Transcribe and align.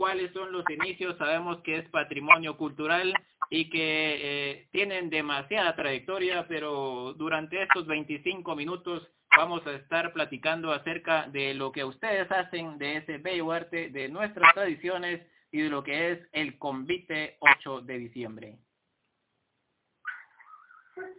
cuáles 0.00 0.32
son 0.32 0.50
los 0.50 0.64
inicios, 0.70 1.18
sabemos 1.18 1.60
que 1.60 1.76
es 1.76 1.88
patrimonio 1.90 2.56
cultural 2.56 3.12
y 3.50 3.68
que 3.68 3.80
eh, 3.82 4.68
tienen 4.72 5.10
demasiada 5.10 5.76
trayectoria, 5.76 6.46
pero 6.48 7.12
durante 7.12 7.62
estos 7.62 7.86
25 7.86 8.56
minutos 8.56 9.06
vamos 9.36 9.60
a 9.66 9.72
estar 9.72 10.14
platicando 10.14 10.72
acerca 10.72 11.26
de 11.28 11.52
lo 11.52 11.70
que 11.70 11.84
ustedes 11.84 12.32
hacen 12.32 12.78
de 12.78 12.96
ese 12.96 13.18
bello 13.18 13.52
arte, 13.52 13.90
de 13.90 14.08
nuestras 14.08 14.54
tradiciones 14.54 15.20
y 15.52 15.60
de 15.60 15.68
lo 15.68 15.84
que 15.84 16.12
es 16.12 16.18
el 16.32 16.58
convite 16.58 17.36
8 17.40 17.82
de 17.82 17.98
diciembre. 17.98 18.56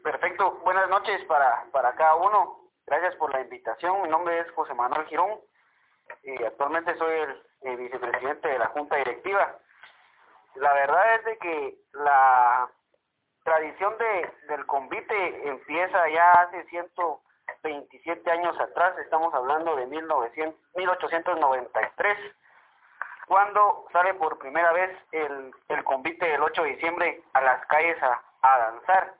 Perfecto, 0.03 0.59
buenas 0.63 0.89
noches 0.89 1.23
para, 1.25 1.67
para 1.71 1.93
cada 1.93 2.15
uno. 2.15 2.71
Gracias 2.87 3.13
por 3.17 3.31
la 3.31 3.41
invitación. 3.41 4.01
Mi 4.01 4.09
nombre 4.09 4.39
es 4.39 4.49
José 4.53 4.73
Manuel 4.73 5.05
Girón 5.05 5.39
actualmente 6.45 6.95
soy 6.97 7.13
el, 7.61 7.77
vicepresidente 7.77 8.47
de 8.47 8.59
la 8.59 8.67
Junta 8.67 8.95
Directiva. 8.97 9.57
La 10.55 10.73
verdad 10.73 11.15
es 11.15 11.25
de 11.25 11.37
que 11.37 11.75
la 11.93 12.69
tradición 13.43 13.97
de, 13.97 14.33
del 14.47 14.65
convite 14.65 15.47
empieza 15.47 16.09
ya 16.09 16.31
hace 16.31 16.63
127 16.65 18.31
años 18.31 18.59
atrás, 18.59 18.97
estamos 18.99 19.33
hablando 19.33 19.75
de 19.75 19.85
1900, 19.87 20.59
1893, 20.75 22.17
cuando 23.27 23.85
sale 23.93 24.13
por 24.15 24.37
primera 24.39 24.71
vez 24.73 24.91
el, 25.11 25.53
el 25.69 25.83
convite 25.83 26.27
del 26.27 26.41
8 26.41 26.63
de 26.63 26.69
diciembre 26.69 27.23
a 27.33 27.41
las 27.41 27.65
calles 27.67 28.01
a, 28.03 28.21
a 28.41 28.57
danzar 28.57 29.13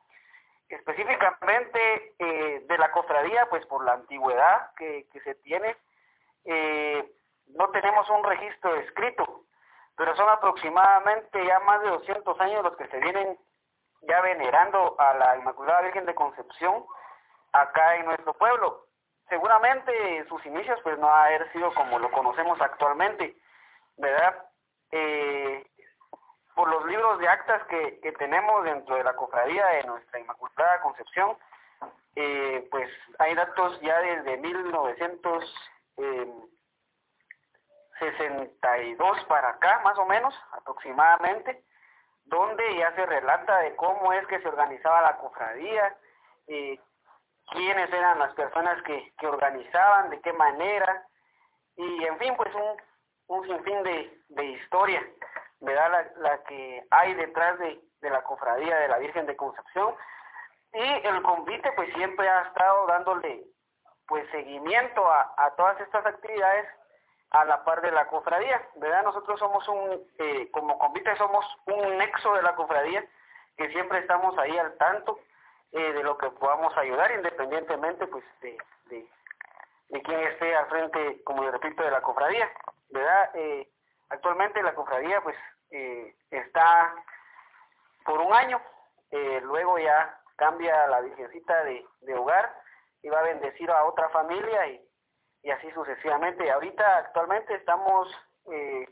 específicamente 0.72 2.14
eh, 2.20 2.64
de 2.68 2.78
la 2.78 2.92
cofradía, 2.92 3.48
pues 3.50 3.66
por 3.66 3.84
la 3.84 3.94
antigüedad 3.94 4.72
que, 4.78 5.08
que 5.12 5.20
se 5.22 5.36
tiene, 5.36 5.76
eh, 6.46 7.12
no 7.48 7.70
tenemos 7.70 8.10
un 8.10 8.24
registro 8.24 8.76
escrito, 8.78 9.46
pero 9.96 10.16
son 10.16 10.30
aproximadamente 10.30 11.46
ya 11.46 11.60
más 11.60 11.82
de 11.82 11.90
200 11.90 12.40
años 12.40 12.64
los 12.64 12.76
que 12.78 12.88
se 12.88 13.00
vienen 13.00 13.38
ya 14.04 14.22
venerando 14.22 14.96
a 15.00 15.14
la 15.14 15.38
Inmaculada 15.38 15.82
Virgen 15.82 16.06
de 16.06 16.16
Concepción 16.16 16.86
acá 17.52 17.96
en 17.98 18.06
nuestro 18.06 18.34
pueblo. 18.34 18.86
Seguramente 19.30 20.26
sus 20.28 20.46
inicios 20.46 20.80
pues 20.84 20.98
no 20.98 21.08
ha 21.08 21.26
haber 21.26 21.52
sido 21.52 21.74
como 21.74 22.00
lo 22.00 22.12
conocemos 22.12 22.60
actualmente, 22.62 23.36
¿verdad? 23.98 24.46
Eh, 24.92 25.66
por 26.56 26.68
los 26.70 26.86
libros 26.86 27.20
de 27.20 27.30
actas 27.30 27.64
que, 27.68 28.14
tenemos 28.18 28.64
dentro 28.66 28.96
de 28.96 29.04
la 29.04 29.16
cofradía 29.16 29.66
de 29.68 29.84
nuestra 29.84 30.20
Inmaculada 30.20 30.82
Concepción, 30.82 31.38
eh, 32.16 32.68
pues 32.70 32.90
hay 33.20 33.34
datos 33.36 33.80
ya 33.82 34.00
desde 34.00 34.38
1962 34.38 35.56
eh, 36.02 36.34
para 39.28 39.50
acá, 39.50 39.82
más 39.84 39.98
o 39.98 40.06
menos, 40.06 40.34
aproximadamente, 40.52 41.64
donde 42.26 42.76
ya 42.78 42.94
se 42.96 43.06
relata 43.06 43.60
de 43.60 43.76
cómo 43.76 44.12
es 44.14 44.26
que 44.28 44.42
se 44.42 44.48
organizaba 44.48 45.02
la 45.02 45.18
cofradía, 45.18 45.96
eh, 46.48 46.80
quiénes 47.52 47.92
eran 47.94 48.20
las 48.20 48.34
personas 48.34 48.82
que, 48.84 49.14
que 49.18 49.28
organizaban, 49.28 50.10
de 50.10 50.22
qué 50.22 50.34
manera, 50.34 51.06
y 51.76 52.06
en 52.06 52.18
fin, 52.18 52.36
pues 52.36 52.54
un, 52.56 53.38
un 53.38 53.48
sinfín 53.48 53.84
de, 53.84 54.24
de 54.30 54.46
historia. 54.46 55.02
¿verdad? 55.62 55.92
La, 55.92 56.30
la 56.30 56.44
que 56.44 56.84
hay 56.90 57.14
detrás 57.14 57.58
de, 57.60 57.80
de 58.02 58.10
la 58.10 58.24
cofradía 58.24 58.76
de 58.78 58.88
la 58.88 58.98
Virgen 58.98 59.26
de 59.28 59.36
Concepción 59.36 59.96
y 60.74 61.08
el 61.08 61.22
convite 61.22 61.72
pues 61.74 61.94
siempre 61.94 62.28
ha 62.28 62.42
estado 62.48 62.88
dándole 62.88 63.44
pues 64.08 64.30
seguimiento 64.32 65.06
a, 65.08 65.34
a 65.38 65.52
todas 65.56 65.80
estas 65.82 66.06
actividades 66.06 66.68
a 67.32 67.46
la 67.46 67.64
par 67.64 67.82
de 67.82 67.92
la 67.92 68.08
cofradía, 68.08 68.62
¿verdad? 68.76 69.04
Nosotros 69.04 69.40
somos 69.40 69.66
un, 69.70 70.06
eh, 70.20 70.50
como 70.52 70.78
convite 70.78 71.16
somos 71.16 71.46
un 71.66 71.98
nexo 71.98 72.34
de 72.34 72.42
la 72.42 72.56
cofradía 72.56 73.04
que 73.58 73.70
siempre 73.70 74.00
estamos 74.00 74.38
ahí 74.38 74.58
al 74.58 74.76
tanto 74.78 75.20
eh, 75.72 75.94
de 75.94 76.04
lo 76.04 76.18
que 76.18 76.30
podamos 76.32 76.76
ayudar 76.78 77.12
independientemente 77.12 78.06
pues 78.08 78.26
de, 78.42 78.58
de, 78.88 79.08
de 79.90 80.02
quién 80.02 80.20
esté 80.20 80.56
al 80.56 80.68
frente, 80.68 81.24
como 81.24 81.44
le 81.44 81.52
repito, 81.52 81.84
de 81.84 81.92
la 81.92 82.02
cofradía, 82.02 82.50
¿verdad? 82.90 83.30
Eh, 83.34 83.68
Actualmente 84.10 84.62
la 84.62 84.76
cofradía 84.76 85.22
pues 85.22 85.38
eh, 85.70 86.14
está 86.32 86.94
por 88.04 88.20
un 88.20 88.34
año, 88.34 88.62
luego 89.44 89.80
ya 89.80 90.20
cambia 90.36 90.86
la 90.88 91.00
virgencita 91.00 91.64
de, 91.64 91.86
de, 92.02 92.14
hogar 92.14 92.54
y 93.02 93.10
va 93.10 93.20
a 93.20 93.24
bendecir 93.24 93.70
a 93.72 93.86
otra 93.86 94.10
familia 94.10 94.68
y, 94.68 94.82
y 95.44 95.52
así 95.52 95.70
sucesivamente. 95.72 96.46
Y 96.46 96.50
ahorita 96.50 96.98
actualmente 96.98 97.56
estamos 97.56 98.08
eh, 98.52 98.86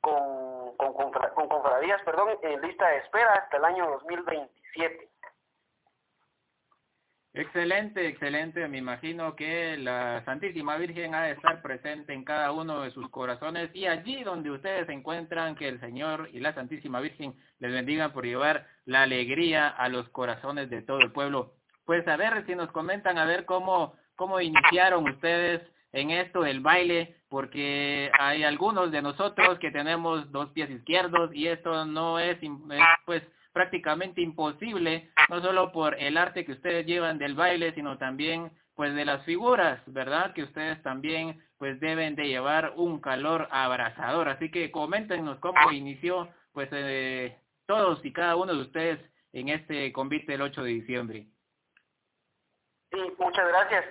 con, 0.00 0.76
con, 0.76 0.92
con 0.94 1.48
confradías 1.48 2.02
perdón, 2.02 2.38
en 2.42 2.60
lista 2.60 2.88
de 2.88 2.98
espera 2.98 3.32
hasta 3.34 3.56
el 3.56 3.64
año 3.64 3.90
2027. 3.90 5.10
Excelente, 7.36 8.06
excelente. 8.06 8.68
Me 8.68 8.78
imagino 8.78 9.34
que 9.34 9.76
la 9.76 10.24
Santísima 10.24 10.76
Virgen 10.76 11.16
ha 11.16 11.24
de 11.24 11.32
estar 11.32 11.62
presente 11.62 12.12
en 12.12 12.24
cada 12.24 12.52
uno 12.52 12.82
de 12.82 12.92
sus 12.92 13.10
corazones 13.10 13.70
y 13.74 13.86
allí 13.86 14.22
donde 14.22 14.52
ustedes 14.52 14.86
se 14.86 14.92
encuentran, 14.92 15.56
que 15.56 15.66
el 15.66 15.80
Señor 15.80 16.28
y 16.32 16.38
la 16.38 16.54
Santísima 16.54 17.00
Virgen 17.00 17.34
les 17.58 17.72
bendigan 17.72 18.12
por 18.12 18.24
llevar 18.24 18.68
la 18.84 19.02
alegría 19.02 19.68
a 19.68 19.88
los 19.88 20.08
corazones 20.10 20.70
de 20.70 20.82
todo 20.82 21.00
el 21.00 21.10
pueblo. 21.10 21.54
Pues 21.84 22.06
a 22.08 22.16
ver 22.16 22.44
si 22.46 22.54
nos 22.54 22.70
comentan, 22.72 23.18
a 23.18 23.26
ver 23.26 23.44
cómo, 23.44 23.94
cómo 24.16 24.40
iniciaron 24.40 25.08
ustedes 25.08 25.62
en 25.92 26.10
esto 26.10 26.42
del 26.42 26.60
baile, 26.60 27.16
porque 27.28 28.10
hay 28.18 28.42
algunos 28.42 28.90
de 28.90 29.02
nosotros 29.02 29.58
que 29.58 29.70
tenemos 29.70 30.30
dos 30.32 30.50
pies 30.50 30.70
izquierdos 30.70 31.30
y 31.34 31.46
esto 31.46 31.84
no 31.84 32.18
es, 32.18 32.36
pues, 33.06 33.22
prácticamente 33.52 34.20
imposible, 34.20 35.10
no 35.30 35.40
solo 35.40 35.70
por 35.70 35.94
el 35.94 36.16
arte 36.16 36.44
que 36.44 36.52
ustedes 36.52 36.84
llevan 36.84 37.18
del 37.18 37.34
baile, 37.34 37.72
sino 37.74 37.96
también 37.96 38.50
pues 38.74 38.92
de 38.96 39.04
las 39.04 39.24
figuras, 39.24 39.80
¿verdad? 39.86 40.34
Que 40.34 40.42
ustedes 40.42 40.82
también 40.82 41.40
pues 41.56 41.78
deben 41.78 42.16
de 42.16 42.26
llevar 42.26 42.72
un 42.76 43.00
calor 43.00 43.46
abrazador. 43.52 44.28
Así 44.28 44.50
que 44.50 44.72
coméntenos 44.72 45.38
cómo 45.38 45.70
inició 45.70 46.28
pues 46.52 46.68
eh, 46.72 47.38
todos 47.66 48.04
y 48.04 48.12
cada 48.12 48.34
uno 48.34 48.52
de 48.52 48.62
ustedes 48.62 49.00
en 49.32 49.48
este 49.48 49.92
convite 49.92 50.32
del 50.32 50.42
8 50.42 50.64
de 50.64 50.70
diciembre. 50.70 51.26
Sí, 52.94 53.16
muchas 53.18 53.48
gracias. 53.48 53.84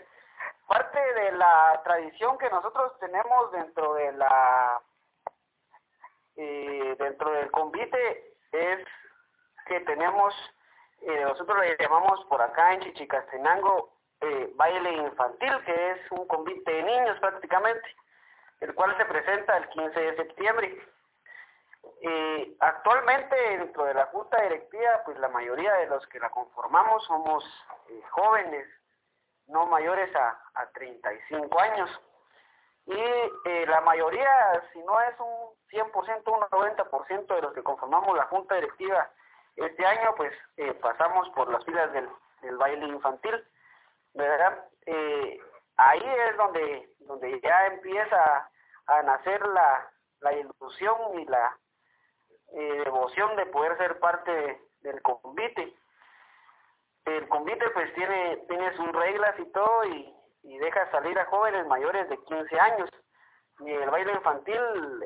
Parte 0.65 0.97
de 0.97 1.33
la 1.33 1.81
tradición 1.83 2.37
que 2.37 2.49
nosotros 2.49 2.97
tenemos 2.99 3.51
dentro 3.51 3.95
de 3.95 4.13
la 4.13 4.81
eh, 6.37 6.95
dentro 6.97 7.29
del 7.31 7.51
convite 7.51 8.37
es 8.53 8.79
que 9.65 9.81
tenemos, 9.81 10.33
eh, 11.01 11.21
nosotros 11.21 11.59
le 11.59 11.75
llamamos 11.77 12.23
por 12.25 12.41
acá 12.41 12.73
en 12.73 12.79
Chichicastenango 12.79 13.91
eh, 14.21 14.51
baile 14.55 14.93
infantil, 14.93 15.53
que 15.65 15.91
es 15.91 16.11
un 16.11 16.25
convite 16.25 16.71
de 16.71 16.83
niños 16.83 17.19
prácticamente, 17.19 17.85
el 18.61 18.73
cual 18.73 18.95
se 18.95 19.03
presenta 19.03 19.57
el 19.57 19.67
15 19.67 19.99
de 19.99 20.15
septiembre. 20.15 20.87
Eh, 21.99 22.55
actualmente 22.61 23.35
dentro 23.35 23.83
de 23.83 23.95
la 23.95 24.05
junta 24.05 24.41
directiva, 24.43 25.01
pues 25.03 25.19
la 25.19 25.27
mayoría 25.27 25.73
de 25.73 25.87
los 25.87 26.07
que 26.07 26.19
la 26.19 26.29
conformamos 26.29 27.03
somos 27.03 27.43
jóvenes, 28.11 28.65
no 29.53 29.67
mayores 29.67 30.13
a, 30.15 30.37
a 30.55 30.65
35 30.71 31.59
años. 31.59 31.89
Y 32.85 32.93
eh, 32.95 33.65
la 33.67 33.79
mayoría, 33.81 34.63
si 34.73 34.79
no 34.79 34.99
es 35.01 35.17
un 35.19 35.53
100%, 35.71 35.93
un 36.25 36.41
90% 36.41 37.35
de 37.35 37.41
los 37.41 37.53
que 37.53 37.63
conformamos 37.63 38.17
la 38.17 38.25
junta 38.25 38.55
directiva, 38.55 39.09
este 39.55 39.85
año 39.85 40.13
pues 40.17 40.33
eh, 40.57 40.73
pasamos 40.73 41.29
por 41.29 41.49
las 41.49 41.63
filas 41.63 41.93
del, 41.93 42.09
del 42.41 42.57
baile 42.57 42.87
infantil, 42.87 43.41
¿verdad? 44.13 44.65
Eh, 44.87 45.39
ahí 45.77 46.03
es 46.03 46.37
donde, 46.37 46.89
donde 46.99 47.39
ya 47.39 47.67
empieza 47.67 48.49
a 48.87 49.01
nacer 49.03 49.47
la, 49.47 49.89
la 50.19 50.33
ilusión 50.33 51.19
y 51.19 51.25
la 51.25 51.57
devoción 52.51 53.35
de 53.35 53.47
poder 53.47 53.75
ser 53.77 53.99
parte 53.99 54.61
del 54.81 55.01
convite. 55.01 55.75
El 57.05 57.27
convite 57.27 57.69
pues 57.71 57.93
tiene, 57.95 58.37
tiene 58.47 58.75
sus 58.75 58.91
reglas 58.91 59.37
y 59.39 59.45
todo 59.51 59.85
y, 59.85 60.15
y 60.43 60.57
deja 60.57 60.89
salir 60.91 61.17
a 61.19 61.25
jóvenes 61.25 61.67
mayores 61.67 62.07
de 62.09 62.17
15 62.17 62.59
años. 62.59 62.89
Y 63.59 63.71
el 63.71 63.89
baile 63.89 64.13
infantil, 64.13 64.59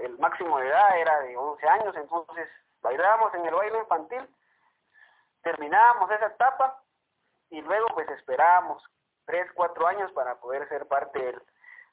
el 0.04 0.18
máximo 0.20 0.60
de 0.60 0.68
edad 0.68 1.00
era 1.00 1.20
de 1.22 1.36
11 1.36 1.68
años, 1.68 1.96
entonces 1.96 2.48
bailábamos 2.82 3.34
en 3.34 3.46
el 3.46 3.54
baile 3.54 3.80
infantil 3.80 4.28
terminábamos 5.48 6.12
esa 6.12 6.28
etapa 6.28 6.84
y 7.50 7.62
luego 7.62 7.88
pues 7.94 8.10
esperábamos 8.10 8.84
tres, 9.26 9.50
cuatro 9.54 9.88
años 9.88 10.12
para 10.12 10.36
poder 10.36 10.68
ser 10.68 10.86
parte 10.88 11.20
del, 11.20 11.42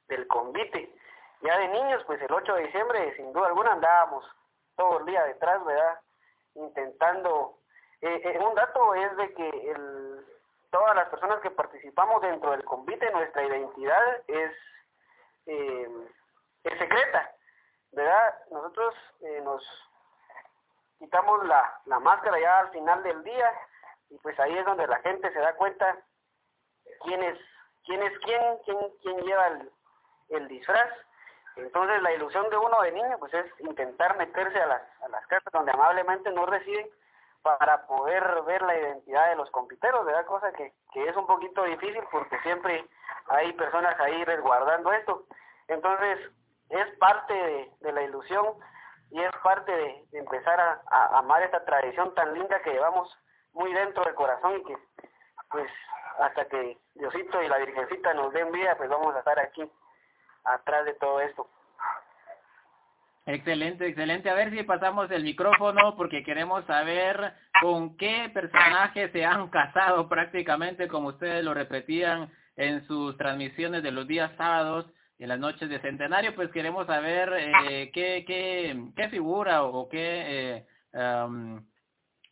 del 0.08 0.26
convite. 0.26 0.92
Ya 1.40 1.58
de 1.58 1.68
niños, 1.68 2.02
pues 2.06 2.20
el 2.22 2.32
8 2.32 2.54
de 2.54 2.64
diciembre, 2.64 3.14
sin 3.16 3.32
duda 3.32 3.46
alguna, 3.48 3.72
andábamos 3.72 4.24
todo 4.76 4.98
el 4.98 5.06
día 5.06 5.22
detrás, 5.24 5.64
¿verdad? 5.64 6.00
Intentando... 6.54 7.58
Eh, 8.04 8.20
eh, 8.22 8.38
un 8.38 8.54
dato 8.54 8.94
es 8.94 9.16
de 9.16 9.32
que 9.32 9.76
todas 10.70 10.94
las 10.94 11.08
personas 11.08 11.40
que 11.40 11.50
participamos 11.50 12.20
dentro 12.20 12.50
del 12.50 12.62
convite, 12.62 13.10
nuestra 13.10 13.42
identidad 13.44 14.22
es, 14.26 14.52
eh, 15.46 15.88
es 16.64 16.78
secreta, 16.78 17.32
¿verdad? 17.92 18.34
Nosotros 18.50 18.94
eh, 19.22 19.40
nos 19.42 19.64
quitamos 20.98 21.46
la, 21.46 21.80
la 21.86 21.98
máscara 21.98 22.38
ya 22.38 22.58
al 22.58 22.70
final 22.72 23.02
del 23.04 23.24
día 23.24 23.50
y 24.10 24.18
pues 24.18 24.38
ahí 24.38 24.54
es 24.54 24.66
donde 24.66 24.86
la 24.86 24.98
gente 24.98 25.32
se 25.32 25.38
da 25.38 25.54
cuenta 25.54 25.96
quién 27.04 27.22
es 27.22 27.38
quién, 27.86 28.02
es 28.02 28.18
quién, 28.18 28.58
quién, 28.66 28.78
quién 29.00 29.16
lleva 29.22 29.46
el, 29.46 29.72
el 30.28 30.48
disfraz. 30.48 30.92
Entonces 31.56 32.02
la 32.02 32.12
ilusión 32.12 32.50
de 32.50 32.58
uno 32.58 32.82
de 32.82 32.92
niño 32.92 33.16
pues 33.18 33.32
es 33.32 33.46
intentar 33.60 34.18
meterse 34.18 34.60
a 34.60 34.66
las, 34.66 34.82
a 35.04 35.08
las 35.08 35.26
casas 35.26 35.50
donde 35.54 35.72
amablemente 35.72 36.30
nos 36.32 36.50
reciben 36.50 36.86
para 37.44 37.86
poder 37.86 38.42
ver 38.46 38.62
la 38.62 38.74
identidad 38.74 39.28
de 39.28 39.36
los 39.36 39.50
compiteros, 39.50 40.06
¿verdad? 40.06 40.24
Cosa 40.24 40.50
que, 40.52 40.72
que 40.94 41.06
es 41.06 41.14
un 41.14 41.26
poquito 41.26 41.62
difícil 41.64 42.02
porque 42.10 42.40
siempre 42.40 42.88
hay 43.28 43.52
personas 43.52 44.00
ahí 44.00 44.24
resguardando 44.24 44.90
esto. 44.92 45.26
Entonces, 45.68 46.18
es 46.70 46.98
parte 46.98 47.34
de, 47.34 47.92
la 47.92 48.02
ilusión 48.02 48.46
y 49.10 49.20
es 49.20 49.30
parte 49.42 49.70
de, 49.70 50.06
empezar 50.12 50.58
a, 50.58 51.18
amar 51.18 51.42
esta 51.42 51.62
tradición 51.66 52.14
tan 52.14 52.32
linda 52.32 52.62
que 52.62 52.72
llevamos 52.72 53.14
muy 53.52 53.74
dentro 53.74 54.02
del 54.04 54.14
corazón 54.14 54.56
y 54.60 54.64
que, 54.64 54.78
pues, 55.50 55.70
hasta 56.18 56.46
que 56.46 56.78
Diosito 56.94 57.42
y 57.42 57.48
la 57.48 57.58
Virgencita 57.58 58.14
nos 58.14 58.32
den 58.32 58.52
vida, 58.52 58.74
pues 58.76 58.88
vamos 58.88 59.14
a 59.14 59.18
estar 59.18 59.38
aquí, 59.38 59.70
atrás 60.44 60.86
de 60.86 60.94
todo 60.94 61.20
esto. 61.20 61.46
Excelente, 63.26 63.86
excelente. 63.86 64.28
A 64.28 64.34
ver 64.34 64.50
si 64.50 64.62
pasamos 64.64 65.10
el 65.10 65.24
micrófono 65.24 65.96
porque 65.96 66.22
queremos 66.22 66.64
saber 66.66 67.32
con 67.62 67.96
qué 67.96 68.30
personajes 68.34 69.10
se 69.12 69.24
han 69.24 69.48
casado 69.48 70.08
prácticamente 70.08 70.88
como 70.88 71.08
ustedes 71.08 71.42
lo 71.42 71.54
repetían 71.54 72.30
en 72.56 72.86
sus 72.86 73.16
transmisiones 73.16 73.82
de 73.82 73.92
los 73.92 74.06
días 74.06 74.30
sábados 74.36 74.86
en 75.18 75.28
las 75.28 75.38
noches 75.38 75.70
de 75.70 75.80
centenario, 75.80 76.34
pues 76.34 76.50
queremos 76.50 76.86
saber 76.86 77.32
eh, 77.38 77.90
qué, 77.94 78.24
qué, 78.26 78.90
qué 78.94 79.08
figura 79.08 79.62
o 79.62 79.88
qué 79.88 80.66
eh, 80.92 81.60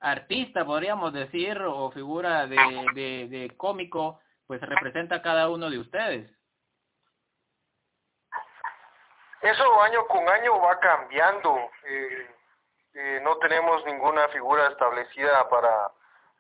artista, 0.00 0.64
podríamos 0.66 1.12
decir, 1.12 1.58
o 1.62 1.90
figura 1.92 2.46
de, 2.46 3.28
de 3.30 3.52
cómico, 3.56 4.20
pues 4.46 4.60
representa 4.60 5.22
cada 5.22 5.48
uno 5.48 5.70
de 5.70 5.78
ustedes. 5.78 6.41
Eso 9.42 9.82
año 9.82 10.06
con 10.06 10.28
año 10.28 10.60
va 10.60 10.78
cambiando. 10.80 11.70
Eh, 11.84 12.30
eh, 12.94 13.20
no 13.22 13.36
tenemos 13.38 13.84
ninguna 13.84 14.28
figura 14.28 14.68
establecida 14.68 15.48
para 15.48 15.90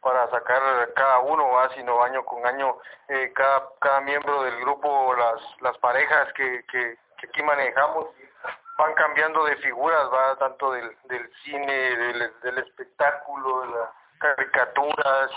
para 0.00 0.28
sacar 0.30 0.92
cada 0.94 1.20
uno, 1.20 1.48
¿va? 1.52 1.68
sino 1.74 2.02
año 2.02 2.24
con 2.24 2.44
año 2.44 2.76
eh, 3.06 3.32
cada, 3.36 3.68
cada 3.80 4.00
miembro 4.00 4.42
del 4.42 4.58
grupo, 4.58 5.14
las, 5.14 5.40
las 5.60 5.78
parejas 5.78 6.32
que, 6.32 6.64
que, 6.66 6.98
que 7.18 7.26
aquí 7.28 7.40
manejamos 7.40 8.08
van 8.78 8.94
cambiando 8.94 9.44
de 9.44 9.56
figuras, 9.56 10.12
va 10.12 10.36
tanto 10.36 10.72
del, 10.72 10.96
del 11.04 11.32
cine, 11.44 11.72
del, 11.72 12.40
del 12.42 12.58
espectáculo, 12.58 13.60
de 13.60 13.66
las 13.68 13.90
caricaturas 14.18 15.30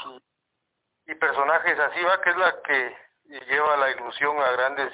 y, 1.05 1.15
personajes 1.15 1.79
así, 1.79 2.03
va 2.03 2.21
que 2.21 2.29
es 2.31 2.37
la 2.37 2.61
que 2.63 2.97
lleva 3.47 3.77
la 3.77 3.91
ilusión 3.91 4.39
a 4.41 4.51
grandes 4.51 4.91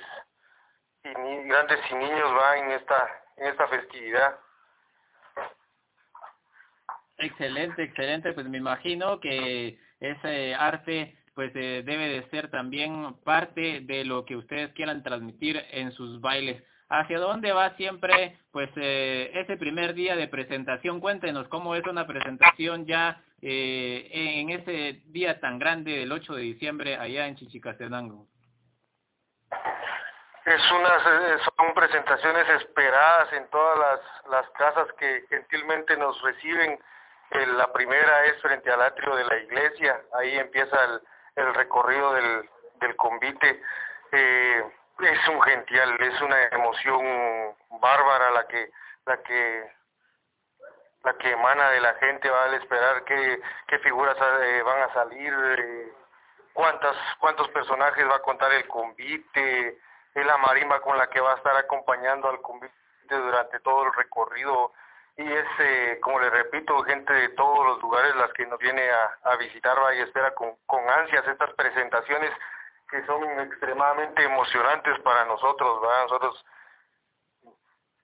grandes 1.48 1.80
y 1.90 1.96
niños 1.96 2.32
va 2.38 2.58
en 2.58 2.72
esta 2.72 3.22
en 3.38 3.48
esta 3.48 3.68
festividad. 3.68 4.40
Excelente, 7.18 7.84
excelente. 7.84 8.34
Pues 8.34 8.48
me 8.48 8.58
imagino 8.58 9.20
que 9.20 9.80
ese 10.00 10.56
arte 10.56 11.18
pues 11.34 11.52
eh, 11.56 11.84
debe 11.86 12.10
de 12.10 12.30
ser 12.30 12.50
también 12.50 13.16
parte 13.24 13.82
de 13.82 14.04
lo 14.06 14.26
que 14.26 14.36
ustedes 14.36 14.74
quieran 14.74 15.04
transmitir 15.04 15.64
en 15.72 15.92
sus 15.92 16.20
bailes. 16.20 16.64
¿Hacia 16.90 17.20
dónde 17.20 17.54
va 17.54 17.76
siempre 17.78 18.38
pues 18.52 18.70
eh, 18.76 19.32
ese 19.34 19.56
primer 19.56 19.94
día 19.94 20.16
de 20.16 20.28
presentación? 20.28 21.00
Cuéntenos 21.00 21.48
cómo 21.48 21.76
es 21.76 21.86
una 21.88 22.06
presentación 22.06 22.86
ya 22.86 23.24
eh, 23.42 24.10
en 24.12 24.50
ese 24.50 25.02
día 25.06 25.40
tan 25.40 25.58
grande 25.58 25.92
del 25.92 26.12
8 26.12 26.34
de 26.36 26.42
diciembre 26.42 26.98
allá 26.98 27.28
en 27.28 27.38
Chichicastenango. 27.38 28.28
Es 30.46 30.72
unas, 30.72 31.06
eh, 31.06 31.38
son 31.56 31.74
presentaciones 31.74 32.50
esperadas 32.50 33.32
en 33.34 33.48
todas 33.50 33.78
las, 33.78 34.00
las 34.32 34.50
casas 34.52 34.92
que 34.94 35.26
gentilmente 35.30 35.96
nos 35.98 36.20
reciben. 36.22 36.80
La 37.32 37.72
primera 37.72 38.26
es 38.26 38.42
frente 38.42 38.70
al 38.70 38.82
atrio 38.82 39.16
de 39.16 39.24
la 39.24 39.38
iglesia, 39.38 40.02
ahí 40.16 40.38
empieza 40.38 40.84
el, 40.84 41.02
el 41.36 41.54
recorrido 41.54 42.14
del, 42.14 42.50
del 42.82 42.96
convite. 42.98 43.62
Eh, 44.12 44.64
es 45.00 45.28
un 45.30 45.42
gential, 45.42 45.96
es 46.02 46.22
una 46.22 46.44
emoción 46.48 47.56
bárbara 47.80 48.32
la 48.32 48.48
que 48.48 48.72
la 49.06 49.18
que 49.24 49.72
la 51.04 51.14
que 51.14 51.32
emana 51.32 51.70
de 51.70 51.82
la 51.82 51.94
gente. 51.96 52.30
Va 52.30 52.44
a 52.44 52.56
esperar 52.56 53.04
qué, 53.06 53.42
qué 53.68 53.80
figuras 53.80 54.18
eh, 54.42 54.62
van 54.64 54.82
a 54.82 54.94
salir, 54.94 55.34
eh, 55.58 55.94
cuántas 56.54 56.96
cuántos 57.20 57.48
personajes 57.50 58.08
va 58.08 58.18
a 58.18 58.22
contar 58.22 58.52
el 58.52 58.68
convite, 58.68 59.80
es 60.14 60.26
la 60.26 60.38
marimba 60.38 60.82
con 60.82 60.98
la 60.98 61.08
que 61.08 61.22
va 61.22 61.34
a 61.34 61.38
estar 61.38 61.56
acompañando 61.56 62.30
al 62.30 62.42
convite 62.42 62.74
durante 63.10 63.60
todo 63.60 63.86
el 63.86 63.94
recorrido 63.94 64.74
y 65.18 65.32
es, 65.32 65.46
eh, 65.60 66.00
como 66.02 66.20
le 66.20 66.30
repito, 66.30 66.82
gente 66.84 67.14
de 67.14 67.30
todos 67.30 67.66
los 67.66 67.82
lugares 67.82 68.16
las 68.16 68.32
que 68.34 68.46
nos 68.46 68.60
viene 68.60 68.90
a, 68.90 69.18
a 69.24 69.36
visitar 69.36 69.78
y 69.96 70.02
espera 70.02 70.34
con, 70.34 70.56
ansias 70.90 71.28
estas 71.28 71.54
presentaciones 71.54 72.32
que 72.90 73.06
son 73.06 73.24
extremadamente 73.40 74.24
emocionantes 74.24 75.00
para 75.00 75.26
nosotros, 75.26 75.82
¿verdad? 75.82 76.04
Nosotros 76.04 76.46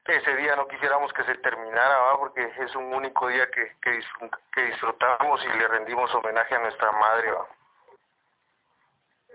ese 0.06 0.36
día 0.36 0.56
no 0.56 0.68
quisiéramos 0.68 1.12
que 1.12 1.24
se 1.24 1.36
terminara, 1.36 1.98
¿va? 1.98 2.18
porque 2.18 2.50
es 2.60 2.76
un 2.76 2.94
único 2.94 3.28
día 3.28 3.50
que, 3.52 3.76
que, 3.82 4.62
disfrutamos 4.62 5.44
y 5.44 5.58
le 5.58 5.68
rendimos 5.68 6.14
homenaje 6.16 6.56
a 6.56 6.60
nuestra 6.60 6.92
madre. 6.94 7.32
¿va? 7.32 7.46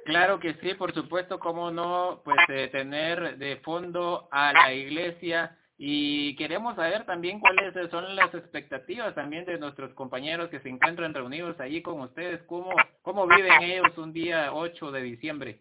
Claro 0.05 0.41
que 0.41 0.55
sí, 0.55 0.75
por 0.75 0.93
supuesto, 0.93 1.39
cómo 1.39 1.71
no, 1.71 2.23
pues 2.25 2.39
eh, 2.49 2.69
tener 2.69 3.37
de 3.39 3.59
fondo 3.59 4.29
a 4.33 4.53
la 4.53 4.73
iglesia 4.73 5.57
y 5.79 6.35
queremos 6.37 6.75
saber 6.75 7.07
también 7.07 7.39
cuáles 7.39 7.73
son 7.91 8.17
las 8.17 8.35
expectativas 8.35 9.15
también 9.15 9.45
de 9.45 9.59
nuestros 9.59 9.93
compañeros 9.95 10.49
que 10.49 10.61
se 10.61 10.69
encuentran 10.69 11.15
reunidos 11.15 11.59
allí 11.61 11.83
con 11.83 12.01
ustedes, 12.01 12.43
cómo, 12.45 12.71
cómo 13.03 13.27
viven 13.27 13.63
ellos 13.63 13.97
un 13.97 14.13
día 14.13 14.53
8 14.53 14.91
de 14.91 15.03
diciembre. 15.03 15.61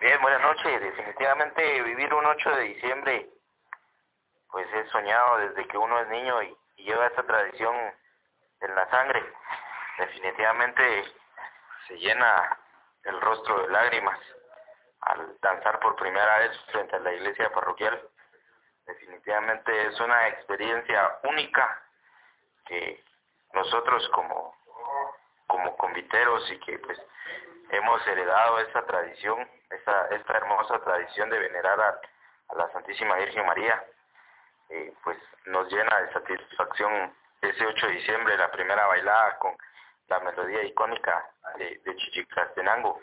Bien, 0.00 0.20
buenas 0.20 0.42
noches. 0.42 0.80
Definitivamente 0.80 1.82
vivir 1.82 2.12
un 2.14 2.24
8 2.24 2.50
de 2.56 2.62
diciembre, 2.62 3.30
pues 4.50 4.66
es 4.74 4.88
soñado 4.90 5.38
desde 5.38 5.66
que 5.66 5.76
uno 5.78 5.98
es 6.00 6.08
niño 6.08 6.42
y, 6.42 6.56
y 6.76 6.84
lleva 6.84 7.08
esa 7.08 7.24
tradición 7.24 7.74
en 8.60 8.74
la 8.74 8.88
sangre. 8.90 9.22
Definitivamente 9.98 11.04
se 11.88 11.96
llena 11.98 12.58
el 13.04 13.20
rostro 13.20 13.62
de 13.62 13.68
lágrimas 13.68 14.18
al 15.00 15.38
danzar 15.40 15.78
por 15.80 15.96
primera 15.96 16.38
vez 16.38 16.58
frente 16.72 16.96
a 16.96 17.00
la 17.00 17.12
iglesia 17.12 17.50
parroquial. 17.50 18.00
Definitivamente 18.86 19.86
es 19.86 20.00
una 20.00 20.28
experiencia 20.28 21.18
única 21.24 21.82
que 22.66 23.02
nosotros 23.52 24.08
como, 24.10 24.54
como 25.46 25.76
conviteros 25.76 26.50
y 26.50 26.58
que 26.60 26.78
pues 26.80 27.00
hemos 27.70 28.06
heredado 28.06 28.58
esa 28.60 28.84
tradición, 28.86 29.48
esta, 29.70 30.08
esta 30.08 30.36
hermosa 30.36 30.78
tradición 30.80 31.30
de 31.30 31.38
venerar 31.38 31.80
a, 31.80 32.00
la 32.54 32.70
Santísima 32.72 33.16
Virgen 33.16 33.44
María, 33.44 33.84
eh, 34.68 34.94
pues 35.02 35.18
nos 35.46 35.68
llena 35.72 36.00
de 36.02 36.12
satisfacción 36.12 37.12
ese 37.40 37.66
8 37.66 37.86
de 37.86 37.92
diciembre, 37.94 38.36
la 38.36 38.50
primera 38.50 38.86
bailada 38.86 39.38
con 39.38 39.56
la 40.08 40.20
melodía 40.20 40.64
icónica 40.64 41.24
de, 41.58 41.80
de 41.84 41.96
Chichicastenango. 41.96 43.00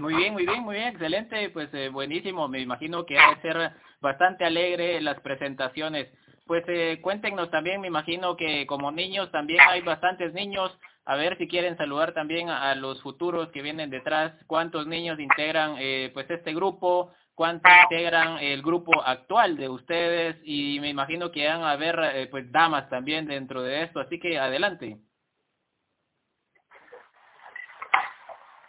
Muy 0.00 0.14
bien, 0.14 0.32
muy 0.32 0.46
bien, 0.46 0.62
muy 0.62 0.76
bien, 0.76 0.88
excelente, 0.88 1.50
pues 1.50 1.68
eh, 1.74 1.90
buenísimo, 1.90 2.48
me 2.48 2.60
imagino 2.60 3.04
que 3.04 3.18
ha 3.18 3.34
de 3.34 3.42
ser 3.42 3.72
bastante 4.00 4.46
alegre 4.46 4.98
las 5.02 5.20
presentaciones. 5.20 6.08
Pues 6.46 6.64
eh, 6.68 7.00
cuéntenos 7.02 7.50
también, 7.50 7.82
me 7.82 7.88
imagino 7.88 8.34
que 8.34 8.66
como 8.66 8.90
niños 8.90 9.30
también 9.30 9.60
hay 9.68 9.82
bastantes 9.82 10.32
niños, 10.32 10.76
a 11.04 11.16
ver 11.16 11.36
si 11.36 11.46
quieren 11.46 11.76
saludar 11.76 12.14
también 12.14 12.48
a, 12.48 12.74
los 12.76 13.02
futuros 13.02 13.50
que 13.50 13.60
vienen 13.60 13.90
detrás, 13.90 14.32
cuántos 14.46 14.86
niños 14.86 15.20
integran 15.20 15.74
eh, 15.78 16.10
pues 16.14 16.30
este 16.30 16.54
grupo, 16.54 17.12
cuántos 17.40 17.72
integran 17.84 18.36
el 18.36 18.60
grupo 18.60 18.92
actual 19.02 19.56
de 19.56 19.66
ustedes 19.70 20.36
y 20.42 20.78
me 20.78 20.90
imagino 20.90 21.32
que 21.32 21.48
van 21.48 21.62
a 21.62 21.70
haber 21.70 21.98
eh, 22.12 22.28
pues 22.30 22.52
damas 22.52 22.90
también 22.90 23.26
dentro 23.26 23.62
de 23.62 23.84
esto, 23.84 23.98
así 23.98 24.20
que 24.20 24.38
adelante. 24.38 24.98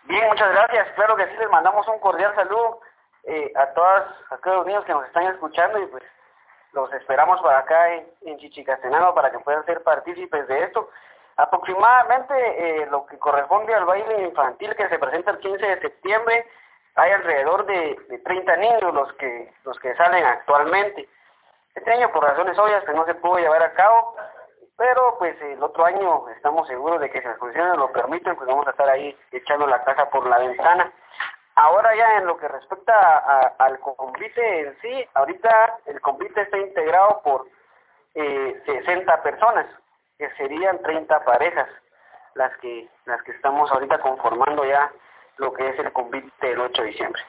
Bien, 0.04 0.26
muchas 0.26 0.54
gracias. 0.54 0.88
Claro 0.96 1.18
que 1.18 1.26
sí, 1.26 1.34
les 1.38 1.50
mandamos 1.50 1.86
un 1.90 2.00
cordial 2.00 2.34
saludo 2.34 2.80
eh, 3.26 3.52
a 3.58 3.74
todas 3.74 4.06
aquellos 4.30 4.66
niños 4.66 4.86
que 4.86 4.94
nos 4.94 5.06
están 5.06 5.26
escuchando 5.26 5.78
y 5.78 5.88
pues 5.88 6.04
los 6.72 6.94
esperamos 6.94 7.42
para 7.42 7.60
acá 7.60 7.94
en, 7.94 8.08
en 8.22 8.38
Chichicastenango 8.38 9.14
para 9.14 9.32
que 9.32 9.40
puedan 9.40 9.66
ser 9.66 9.84
partícipes 9.84 10.48
de 10.48 10.64
esto. 10.64 10.90
Aproximadamente 11.36 12.34
eh, 12.36 12.88
lo 12.90 13.06
que 13.06 13.20
corresponde 13.20 13.76
al 13.76 13.84
baile 13.84 14.30
infantil 14.30 14.74
que 14.78 14.88
se 14.88 14.98
presenta 14.98 15.32
el 15.32 15.40
15 15.40 15.66
de 15.66 15.82
septiembre, 15.82 16.46
hay 16.96 17.12
alrededor 17.12 17.66
de, 17.66 17.98
de 18.10 18.18
30 18.20 18.56
niños 18.58 18.94
los 18.94 19.14
que 19.14 19.54
los 19.64 19.80
que 19.80 19.96
salen 19.96 20.26
actualmente. 20.26 21.08
Este 21.76 21.92
año 21.92 22.12
por 22.12 22.24
razones 22.24 22.58
obvias 22.60 22.84
que 22.84 22.94
no 22.94 23.06
se 23.06 23.16
pudo 23.16 23.38
llevar 23.38 23.64
a 23.64 23.74
cabo, 23.74 24.16
pero 24.78 25.16
pues 25.20 25.40
el 25.42 25.62
otro 25.64 25.86
año 25.86 26.28
estamos 26.30 26.68
seguros 26.68 27.00
de 27.00 27.10
que 27.10 27.22
si 27.22 27.28
las 27.28 27.38
condiciones 27.38 27.78
lo 27.78 27.92
permiten, 27.92 28.36
pues 28.36 28.48
vamos 28.48 28.68
a 28.68 28.72
estar 28.72 28.90
ahí 28.90 29.18
echando 29.32 29.68
la 29.68 29.84
casa 29.84 30.10
por 30.10 30.28
la 30.28 30.40
ventana. 30.40 30.92
Ahora 31.56 31.96
ya 31.96 32.18
en 32.18 32.26
lo 32.26 32.38
que 32.38 32.48
respecta 32.48 33.54
al 33.60 33.80
convite 33.80 34.62
en 34.62 34.78
sí, 34.82 35.06
ahorita 35.14 35.80
el 35.86 36.02
convite 36.02 36.42
está 36.42 36.58
integrado 36.58 37.22
por 37.24 37.46
eh, 38.16 38.62
60 38.66 39.22
personas, 39.22 39.68
que 40.18 40.30
serían 40.32 40.82
30 40.82 41.24
parejas, 41.26 41.68
las 42.36 42.56
que 42.58 42.88
las 43.06 43.22
que 43.24 43.32
estamos 43.32 43.72
ahorita 43.72 44.00
conformando 44.00 44.66
ya 44.66 44.92
lo 45.42 45.52
que 45.52 45.68
es 45.68 45.80
el 45.80 45.92
convite 45.92 46.48
del 46.48 46.60
8 46.60 46.82
de 46.84 46.88
diciembre. 46.90 47.22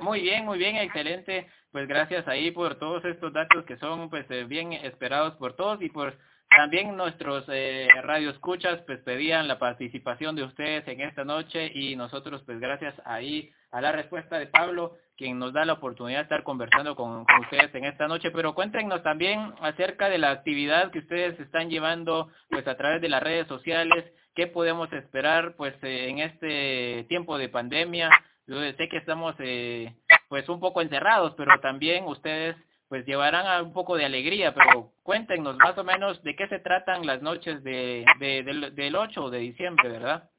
Muy 0.00 0.22
bien, 0.22 0.46
muy 0.46 0.58
bien, 0.58 0.76
excelente. 0.76 1.50
Pues 1.70 1.86
gracias 1.86 2.26
ahí 2.26 2.50
por 2.50 2.76
todos 2.76 3.04
estos 3.04 3.32
datos 3.34 3.64
que 3.66 3.76
son 3.76 4.08
pues 4.08 4.24
eh, 4.30 4.44
bien 4.44 4.72
esperados 4.72 5.34
por 5.34 5.54
todos 5.54 5.82
y 5.82 5.90
por 5.90 6.16
también 6.48 6.96
nuestros 6.96 7.44
eh, 7.48 7.88
radioescuchas 8.02 8.80
pues 8.86 9.00
pedían 9.00 9.48
la 9.48 9.58
participación 9.58 10.34
de 10.34 10.44
ustedes 10.44 10.88
en 10.88 11.02
esta 11.02 11.24
noche 11.24 11.70
y 11.74 11.94
nosotros 11.94 12.42
pues 12.46 12.58
gracias 12.58 12.94
ahí 13.04 13.52
a 13.70 13.82
la 13.82 13.92
respuesta 13.92 14.38
de 14.38 14.46
Pablo 14.46 14.96
quien 15.18 15.38
nos 15.38 15.52
da 15.52 15.66
la 15.66 15.74
oportunidad 15.74 16.20
de 16.20 16.22
estar 16.22 16.42
conversando 16.42 16.96
con, 16.96 17.26
con, 17.26 17.40
ustedes 17.40 17.74
en 17.74 17.84
esta 17.84 18.08
noche, 18.08 18.30
pero 18.30 18.54
cuéntenos 18.54 19.02
también 19.02 19.52
acerca 19.60 20.08
de 20.08 20.16
la 20.16 20.30
actividad 20.30 20.90
que 20.90 21.00
ustedes 21.00 21.38
están 21.38 21.68
llevando 21.68 22.30
pues 22.48 22.66
a 22.66 22.76
través 22.76 23.02
de 23.02 23.08
las 23.10 23.22
redes 23.22 23.46
sociales, 23.48 24.04
qué 24.38 24.46
podemos 24.46 24.92
esperar 24.92 25.54
pues 25.56 25.74
eh, 25.82 26.10
en 26.10 26.20
este 26.20 27.04
tiempo 27.08 27.38
de 27.38 27.48
pandemia, 27.48 28.08
yo 28.46 28.60
sé 28.60 28.88
que 28.88 28.98
estamos 28.98 29.34
eh, 29.40 29.92
pues 30.28 30.48
un 30.48 30.60
poco 30.60 30.80
encerrados, 30.80 31.34
pero 31.36 31.58
también 31.58 32.04
ustedes 32.04 32.54
pues 32.88 33.04
llevarán 33.04 33.48
a 33.48 33.60
un 33.60 33.72
poco 33.72 33.96
de 33.96 34.04
alegría, 34.04 34.54
pero 34.54 34.92
cuéntenos 35.02 35.56
más 35.56 35.76
o 35.76 35.82
menos 35.82 36.22
de 36.22 36.36
qué 36.36 36.46
se 36.46 36.60
tratan 36.60 37.04
las 37.04 37.20
noches 37.20 37.64
de, 37.64 38.06
de 38.20 38.44
del, 38.44 38.76
del 38.76 38.94
8 38.94 39.28
de 39.28 39.38
diciembre, 39.38 39.88
¿verdad? 39.88 40.30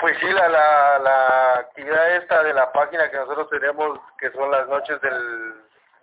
Pues 0.00 0.16
sí, 0.18 0.30
la, 0.32 0.48
la, 0.48 0.98
la 0.98 1.54
actividad 1.56 2.16
esta 2.16 2.42
de 2.42 2.54
la 2.54 2.72
página 2.72 3.10
que 3.10 3.18
nosotros 3.18 3.50
tenemos, 3.50 4.00
que 4.18 4.30
son 4.30 4.50
las 4.50 4.66
noches 4.66 4.98
del, 5.02 5.56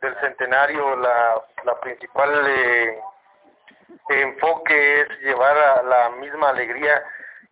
del 0.03 0.15
centenario, 0.21 0.95
la, 0.97 1.41
la 1.65 1.79
principal 1.79 2.45
eh, 2.45 2.99
enfoque 4.09 5.01
es 5.01 5.09
llevar 5.21 5.57
a 5.57 5.83
la 5.83 6.09
misma 6.11 6.49
alegría 6.49 7.03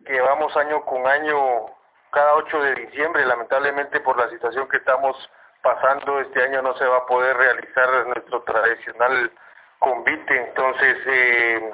que 0.04 0.12
llevamos 0.12 0.56
año 0.56 0.84
con 0.84 1.06
año 1.06 1.66
cada 2.10 2.34
8 2.34 2.62
de 2.62 2.74
diciembre. 2.74 3.26
Lamentablemente 3.26 4.00
por 4.00 4.18
la 4.18 4.28
situación 4.30 4.68
que 4.68 4.78
estamos 4.78 5.16
pasando 5.62 6.20
este 6.20 6.42
año 6.42 6.62
no 6.62 6.76
se 6.76 6.86
va 6.86 6.98
a 6.98 7.06
poder 7.06 7.36
realizar 7.36 8.06
nuestro 8.06 8.42
tradicional 8.42 9.32
convite. 9.78 10.48
Entonces 10.48 10.96
eh, 11.06 11.72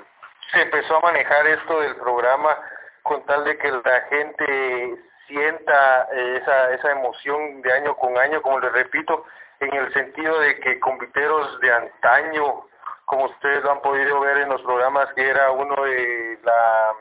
se 0.53 0.63
empezó 0.63 0.97
a 0.97 1.01
manejar 1.01 1.47
esto 1.47 1.81
del 1.81 1.97
programa 1.97 2.57
con 3.03 3.25
tal 3.27 3.45
de 3.45 3.59
que 3.59 3.71
la 3.71 4.01
gente 4.09 4.97
sienta 5.27 6.09
esa, 6.13 6.73
esa 6.75 6.93
emoción 6.93 7.63
de 7.63 7.73
año 7.73 7.97
con 7.97 8.17
año, 8.19 8.43
como 8.43 8.61
les 8.61 8.73
repito, 8.73 9.25
en 9.61 9.73
el 9.75 9.93
sentido 9.93 10.41
de 10.41 10.59
que 10.61 10.81
conviteros 10.81 11.61
de 11.61 11.73
antaño, 11.73 12.65
como 13.05 13.27
ustedes 13.27 13.63
lo 13.63 13.73
han 13.73 13.83
podido 13.83 14.21
ver 14.21 14.39
en 14.39 14.49
los 14.49 14.63
programas, 14.63 15.13
que 15.15 15.29
era 15.29 15.51
uno 15.51 15.83
de 15.85 16.39
la 16.43 16.95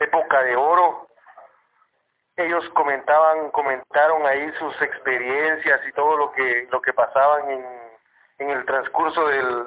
época 0.00 0.42
de 0.42 0.56
oro, 0.56 1.08
ellos 2.36 2.68
comentaban, 2.70 3.50
comentaron 3.50 4.26
ahí 4.26 4.50
sus 4.58 4.80
experiencias 4.82 5.80
y 5.86 5.92
todo 5.92 6.16
lo 6.16 6.32
que, 6.32 6.68
lo 6.70 6.80
que 6.80 6.92
pasaban 6.92 7.50
en, 7.50 7.64
en 8.38 8.50
el 8.50 8.64
transcurso 8.64 9.26
del 9.28 9.66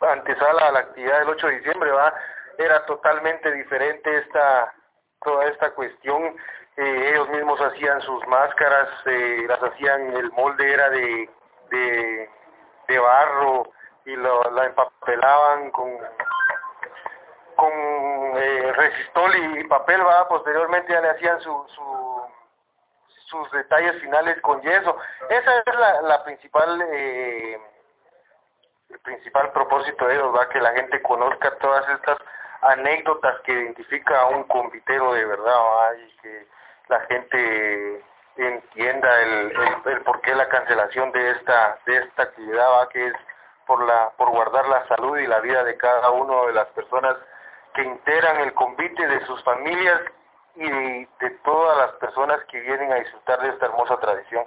antesala 0.00 0.68
a 0.68 0.72
la 0.72 0.78
actividad 0.80 1.20
del 1.20 1.28
8 1.30 1.46
de 1.46 1.58
diciembre, 1.58 1.90
va 1.90 2.14
era 2.58 2.84
totalmente 2.86 3.50
diferente 3.52 4.18
esta 4.18 4.74
toda 5.22 5.46
esta 5.46 5.70
cuestión. 5.70 6.36
Eh, 6.76 7.10
ellos 7.10 7.28
mismos 7.30 7.60
hacían 7.60 8.00
sus 8.02 8.24
máscaras 8.26 8.88
eh, 9.06 9.44
las 9.48 9.62
hacían 9.62 10.16
el 10.16 10.30
molde 10.32 10.72
era 10.72 10.90
de 10.90 11.28
de, 11.70 12.30
de 12.88 12.98
barro 12.98 13.70
y 14.08 14.16
lo, 14.16 14.42
la 14.50 14.64
empapelaban 14.64 15.70
con 15.70 15.98
con 17.56 17.72
eh, 18.36 18.72
resistol 18.72 19.34
y, 19.58 19.64
papel 19.64 20.06
va 20.06 20.28
posteriormente 20.28 20.92
ya 20.92 21.00
le 21.00 21.10
hacían 21.10 21.40
su, 21.40 21.66
su 21.74 22.22
sus 23.26 23.50
detalles 23.50 24.00
finales 24.00 24.40
con 24.40 24.62
yeso. 24.62 24.96
Esa 25.28 25.58
es 25.58 25.74
la, 26.02 26.24
principal 26.24 26.82
eh, 26.90 27.60
el 28.88 28.98
principal 29.00 29.52
propósito 29.52 30.06
de 30.06 30.14
ellos 30.14 30.34
va 30.34 30.48
que 30.48 30.60
la 30.60 30.72
gente 30.72 31.02
conozca 31.02 31.54
todas 31.58 31.86
estas 31.90 32.16
anécdotas 32.62 33.40
que 33.42 33.52
identifica 33.52 34.20
a 34.20 34.26
un 34.28 34.44
convitero 34.44 35.12
de 35.12 35.26
verdad 35.26 35.92
y 35.98 36.16
que 36.22 36.46
la 36.88 37.00
gente 37.00 38.04
entienda 38.36 39.20
el, 39.20 39.52
el, 39.52 39.92
el, 39.92 40.00
por 40.02 40.20
qué 40.22 40.34
la 40.34 40.48
cancelación 40.48 41.12
de 41.12 41.32
esta 41.32 41.78
de 41.84 41.98
esta 41.98 42.22
actividad 42.22 42.70
¿va? 42.70 42.88
que 42.88 43.08
es 43.08 43.14
por 43.68 43.86
la 43.86 44.10
por 44.16 44.30
guardar 44.30 44.66
la 44.66 44.88
salud 44.88 45.16
y 45.18 45.28
la 45.28 45.38
vida 45.40 45.62
de 45.62 45.76
cada 45.76 46.10
uno 46.10 46.46
de 46.46 46.54
las 46.54 46.66
personas 46.68 47.16
que 47.74 47.84
integran 47.84 48.40
el 48.40 48.54
convite 48.54 49.06
de 49.06 49.24
sus 49.26 49.40
familias 49.44 50.00
y 50.56 50.68
de 50.68 51.30
todas 51.44 51.78
las 51.78 51.92
personas 52.00 52.40
que 52.50 52.60
vienen 52.60 52.90
a 52.90 52.96
disfrutar 52.96 53.40
de 53.42 53.50
esta 53.50 53.66
hermosa 53.66 54.00
tradición. 54.00 54.44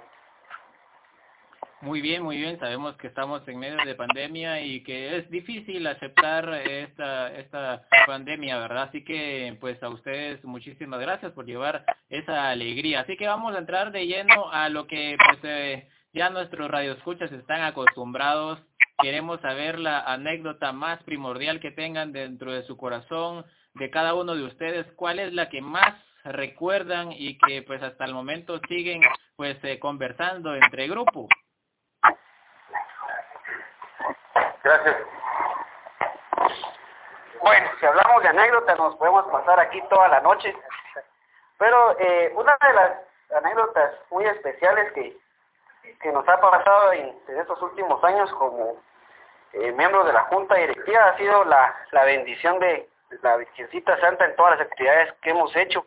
Muy 1.82 2.00
bien, 2.00 2.22
muy 2.22 2.36
bien. 2.36 2.60
Sabemos 2.60 2.96
que 2.96 3.08
estamos 3.08 3.46
en 3.48 3.58
medio 3.58 3.76
de 3.84 3.96
pandemia 3.96 4.60
y 4.60 4.84
que 4.84 5.16
es 5.16 5.28
difícil 5.30 5.84
aceptar 5.86 6.48
esta 6.54 7.32
esta 7.32 7.82
pandemia, 8.06 8.58
¿verdad? 8.58 8.84
Así 8.84 9.04
que, 9.04 9.56
pues 9.60 9.82
a 9.82 9.88
ustedes 9.88 10.44
muchísimas 10.44 11.00
gracias 11.00 11.32
por 11.32 11.44
llevar 11.44 11.84
esa 12.08 12.50
alegría. 12.50 13.00
Así 13.00 13.16
que 13.16 13.26
vamos 13.26 13.54
a 13.54 13.58
entrar 13.58 13.90
de 13.90 14.06
lleno 14.06 14.48
a 14.52 14.68
lo 14.68 14.86
que 14.86 15.16
pues 15.26 15.40
eh, 15.42 15.88
ya 16.12 16.30
nuestros 16.30 16.70
radioescuchas 16.70 17.32
están 17.32 17.62
acostumbrados. 17.62 18.60
Queremos 19.02 19.40
saber 19.40 19.80
la 19.80 19.98
anécdota 19.98 20.70
más 20.70 21.02
primordial 21.02 21.58
que 21.58 21.72
tengan 21.72 22.12
dentro 22.12 22.52
de 22.52 22.62
su 22.62 22.76
corazón 22.76 23.44
de 23.74 23.90
cada 23.90 24.14
uno 24.14 24.36
de 24.36 24.44
ustedes. 24.44 24.86
¿Cuál 24.94 25.18
es 25.18 25.32
la 25.32 25.48
que 25.48 25.60
más 25.60 25.92
recuerdan 26.22 27.10
y 27.10 27.36
que 27.38 27.62
pues 27.62 27.82
hasta 27.82 28.04
el 28.04 28.14
momento 28.14 28.60
siguen 28.68 29.00
pues 29.34 29.58
eh, 29.64 29.80
conversando 29.80 30.54
entre 30.54 30.86
grupo? 30.86 31.26
Gracias. 34.62 34.96
Bueno, 37.40 37.70
si 37.80 37.86
hablamos 37.86 38.22
de 38.22 38.28
anécdotas 38.28 38.78
nos 38.78 38.94
podemos 38.94 39.26
pasar 39.32 39.58
aquí 39.58 39.82
toda 39.90 40.06
la 40.10 40.20
noche, 40.20 40.54
pero 41.58 41.98
eh, 41.98 42.32
una 42.36 42.56
de 42.68 42.72
las 42.72 42.92
anécdotas 43.36 43.94
muy 44.12 44.24
especiales 44.26 44.92
que, 44.92 45.18
que 46.00 46.12
nos 46.12 46.28
ha 46.28 46.40
pasado 46.40 46.92
en, 46.92 47.18
en 47.26 47.40
estos 47.40 47.60
últimos 47.62 48.02
años 48.04 48.32
como 48.34 48.80
eh, 49.54 49.72
miembros 49.72 50.06
de 50.06 50.12
la 50.12 50.22
Junta 50.24 50.54
Directiva 50.54 51.08
ha 51.08 51.16
sido 51.16 51.44
la, 51.44 51.74
la 51.90 52.04
bendición 52.04 52.58
de 52.58 52.88
la 53.22 53.36
Virgencita 53.36 53.98
Santa 54.00 54.24
en 54.24 54.36
todas 54.36 54.58
las 54.58 54.66
actividades 54.66 55.12
que 55.20 55.30
hemos 55.30 55.54
hecho. 55.56 55.84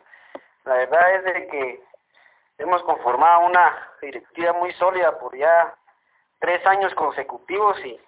La 0.64 0.74
verdad 0.74 1.14
es 1.14 1.24
de 1.24 1.46
que 1.48 1.82
hemos 2.58 2.82
conformado 2.82 3.46
una 3.46 3.90
directiva 4.00 4.52
muy 4.52 4.72
sólida 4.74 5.18
por 5.18 5.36
ya 5.36 5.74
tres 6.40 6.64
años 6.66 6.94
consecutivos 6.94 7.78
y 7.84 8.00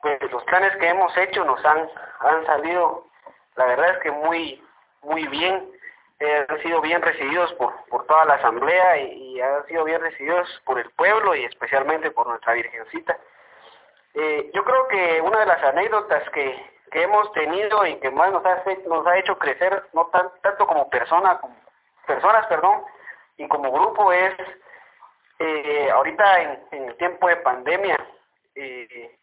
pues 0.00 0.20
los 0.30 0.44
planes 0.44 0.76
que 0.76 0.88
hemos 0.88 1.16
hecho 1.16 1.44
nos 1.44 1.64
han, 1.64 1.88
han 2.20 2.46
salido, 2.46 3.06
la 3.56 3.66
verdad 3.66 3.90
es 3.90 3.98
que 3.98 4.10
muy, 4.10 4.62
muy 5.02 5.26
bien, 5.28 5.70
eh, 6.20 6.46
han 6.48 6.62
sido 6.62 6.80
bien 6.80 7.02
recibidos 7.02 7.52
por, 7.54 7.74
por 7.86 8.06
toda 8.06 8.24
la 8.26 8.34
asamblea 8.34 8.98
y, 8.98 9.34
y, 9.34 9.40
han 9.40 9.66
sido 9.66 9.84
bien 9.84 10.00
recibidos 10.00 10.48
por 10.64 10.78
el 10.78 10.90
pueblo 10.90 11.34
y 11.34 11.44
especialmente 11.44 12.10
por 12.10 12.26
nuestra 12.26 12.52
Virgencita. 12.52 13.18
Eh, 14.14 14.50
yo 14.54 14.64
creo 14.64 14.88
que 14.88 15.20
una 15.20 15.40
de 15.40 15.46
las 15.46 15.62
anécdotas 15.62 16.28
que, 16.30 16.70
que 16.90 17.02
hemos 17.02 17.30
tenido 17.32 17.86
y 17.86 17.96
que 17.96 18.10
más 18.10 18.30
nos 18.32 18.44
ha, 18.44 19.18
hecho 19.18 19.38
crecer, 19.38 19.84
no 19.92 20.06
tan, 20.06 20.30
tanto 20.42 20.66
como 20.66 20.88
persona, 20.88 21.38
como 21.40 21.56
personas, 22.06 22.46
perdón, 22.46 22.82
y 23.36 23.48
como 23.48 23.72
grupo 23.72 24.12
es, 24.12 24.34
eh, 25.40 25.90
ahorita 25.90 26.40
en, 26.40 26.60
en 26.70 26.84
el 26.90 26.96
tiempo 26.96 27.28
de 27.28 27.36
pandemia, 27.36 27.98
eh, 28.54 29.16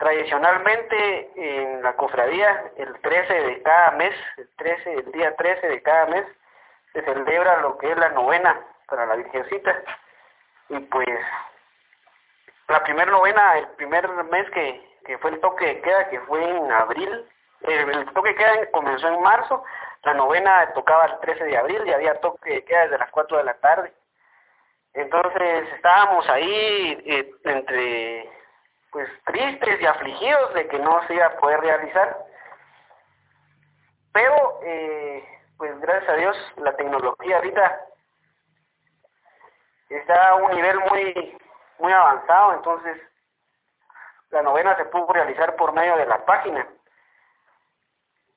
Tradicionalmente 0.00 1.30
en 1.36 1.82
la 1.82 1.94
cofradía, 1.94 2.72
el 2.78 2.98
13 3.02 3.34
de 3.34 3.62
cada 3.62 3.90
mes, 3.90 4.14
el 4.38 4.48
13, 4.56 4.94
el 4.94 5.12
día 5.12 5.36
13 5.36 5.68
de 5.68 5.82
cada 5.82 6.06
mes, 6.06 6.24
se 6.94 7.02
celebra 7.02 7.60
lo 7.60 7.76
que 7.76 7.92
es 7.92 7.98
la 7.98 8.08
novena 8.08 8.58
para 8.86 9.04
la 9.04 9.16
Virgencita. 9.16 9.82
y 10.70 10.78
pues 10.78 11.20
la 12.70 12.82
primera 12.82 13.10
novena, 13.10 13.58
el 13.58 13.68
primer 13.70 14.08
mes 14.24 14.50
que, 14.50 14.98
que 15.04 15.18
fue 15.18 15.30
el 15.30 15.40
toque 15.40 15.66
de 15.66 15.80
queda, 15.80 16.08
que 16.08 16.20
fue 16.20 16.42
en 16.42 16.70
abril, 16.72 17.28
el, 17.62 18.12
toque 18.12 18.30
de 18.30 18.34
queda 18.36 18.70
comenzó 18.70 19.08
en 19.08 19.22
marzo, 19.22 19.62
la 20.02 20.14
novena 20.14 20.72
tocaba 20.72 21.06
el 21.06 21.20
13 21.20 21.44
de 21.44 21.58
abril 21.58 21.82
y 21.86 21.92
había 21.92 22.20
toque 22.20 22.50
de 22.50 22.64
queda 22.64 22.82
desde 22.84 22.98
las 22.98 23.10
4 23.10 23.36
de 23.38 23.44
la 23.44 23.54
tarde. 23.54 23.92
Entonces 24.94 25.68
estábamos 25.74 26.28
ahí 26.28 27.02
eh, 27.06 27.30
entre 27.44 28.30
pues 28.90 29.08
tristes 29.24 29.80
y 29.80 29.86
afligidos 29.86 30.54
de 30.54 30.66
que 30.66 30.78
no 30.78 31.06
se 31.06 31.14
iba 31.14 31.26
a 31.26 31.36
poder 31.36 31.60
realizar. 31.60 32.24
Pero 34.12 34.60
eh, 34.64 35.24
pues 35.56 35.78
gracias 35.80 36.10
a 36.10 36.16
Dios 36.16 36.36
la 36.56 36.74
tecnología 36.76 37.36
ahorita 37.36 37.86
está 39.90 40.28
a 40.30 40.34
un 40.36 40.50
nivel 40.52 40.78
muy 40.90 41.38
muy 41.80 41.92
avanzado, 41.92 42.54
entonces 42.54 42.96
la 44.30 44.42
novena 44.42 44.76
se 44.76 44.84
pudo 44.86 45.12
realizar 45.12 45.56
por 45.56 45.72
medio 45.72 45.96
de 45.96 46.06
la 46.06 46.24
página. 46.24 46.66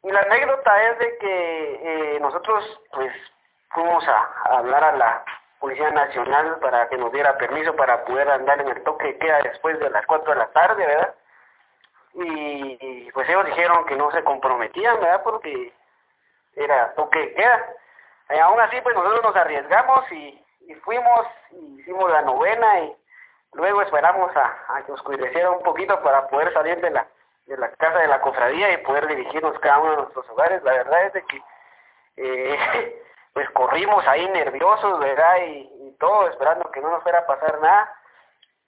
Y 0.01 0.11
la 0.11 0.21
anécdota 0.21 0.83
es 0.83 0.99
de 0.99 1.17
que 1.17 2.15
eh, 2.15 2.19
nosotros 2.19 2.81
pues 2.91 3.13
fuimos 3.69 4.05
a, 4.07 4.57
hablar 4.57 4.83
a 4.83 4.91
la 4.93 5.23
Policía 5.59 5.91
Nacional 5.91 6.57
para 6.59 6.89
que 6.89 6.97
nos 6.97 7.11
diera 7.13 7.37
permiso 7.37 7.75
para 7.75 8.03
poder 8.03 8.29
andar 8.29 8.59
en 8.59 8.67
el 8.67 8.83
toque 8.83 9.13
que 9.13 9.19
queda 9.19 9.41
después 9.43 9.79
de 9.79 9.89
las 9.89 10.05
4 10.05 10.33
de 10.33 10.39
la 10.39 10.51
tarde, 10.51 10.85
¿verdad? 10.85 11.15
Y, 12.15 13.09
pues 13.11 13.29
ellos 13.29 13.45
dijeron 13.45 13.85
que 13.85 13.95
no 13.95 14.11
se 14.11 14.23
comprometían, 14.23 14.99
¿verdad? 14.99 15.23
Porque 15.23 15.73
era 16.55 16.93
toque 16.95 17.29
que 17.29 17.35
queda. 17.35 17.65
Y 18.29 18.39
aún 18.39 18.59
así 18.59 18.81
pues 18.81 18.95
nosotros 18.95 19.23
nos 19.23 19.35
arriesgamos 19.35 20.11
y, 20.11 20.45
y 20.67 20.75
fuimos, 20.75 21.27
y 21.51 21.79
hicimos 21.79 22.11
la 22.11 22.23
novena 22.23 22.79
y 22.81 22.97
luego 23.53 23.81
esperamos 23.81 24.35
a, 24.35 24.57
a 24.75 24.83
que 24.83 24.91
oscureciera 24.91 25.51
un 25.51 25.63
poquito 25.63 26.01
para 26.01 26.27
poder 26.27 26.53
salir 26.53 26.79
de 26.81 26.91
la 26.91 27.07
de 27.45 27.57
la 27.57 27.69
casa 27.71 27.99
de 27.99 28.07
la 28.07 28.21
cofradía 28.21 28.71
y 28.71 28.77
poder 28.77 29.07
dirigirnos 29.07 29.57
cada 29.59 29.79
uno 29.79 29.91
de 29.91 29.97
nuestros 29.97 30.29
hogares. 30.29 30.63
La 30.63 30.73
verdad 30.73 31.15
es 31.15 31.25
que 31.25 31.41
eh, 32.17 33.03
pues 33.33 33.49
corrimos 33.51 34.05
ahí 34.07 34.27
nerviosos, 34.29 34.99
¿verdad? 34.99 35.37
Y, 35.47 35.69
todo 35.99 36.27
esperando 36.27 36.69
que 36.71 36.81
no 36.81 36.89
nos 36.89 37.03
fuera 37.03 37.19
a 37.19 37.25
pasar 37.25 37.61
nada. 37.61 37.95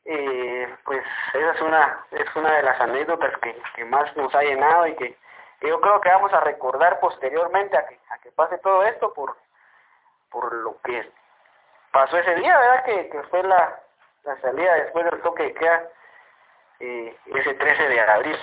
Eh, 0.06 0.74
pues 0.86 1.04
esa 1.34 1.52
es 1.52 1.62
una 1.62 2.06
es 2.12 2.36
una 2.36 2.54
de 2.54 2.64
las 2.64 2.80
anécdotas 2.80 3.36
que, 3.40 3.60
que 3.76 3.84
más 3.84 4.16
nos 4.16 4.34
ha 4.36 4.44
llenado 4.44 4.88
y 4.88 4.96
que, 4.96 5.18
yo 5.62 5.82
creo 5.82 6.00
que 6.00 6.10
vamos 6.10 6.32
a 6.32 6.40
recordar 6.42 7.00
posteriormente 7.00 7.76
a 7.76 7.88
que 7.88 8.00
a 8.12 8.20
que 8.20 8.32
pase 8.32 8.58
todo 8.60 8.84
esto 8.84 9.12
por 9.14 9.36
por 10.30 10.54
lo 10.54 10.80
que 10.84 11.12
pasó 11.92 12.18
ese 12.18 12.36
día, 12.36 12.58
¿verdad? 12.58 12.86
Que, 12.86 13.10
que 13.10 13.24
fue 13.24 13.44
la, 13.44 13.80
la 14.26 14.40
salida 14.42 14.76
después 14.76 15.06
del 15.06 15.22
toque 15.22 15.44
de 15.44 15.54
queda 15.54 15.90
eh, 16.80 17.16
ese 17.28 17.54
13 17.54 17.90
de 17.90 18.00
abril. 18.02 18.38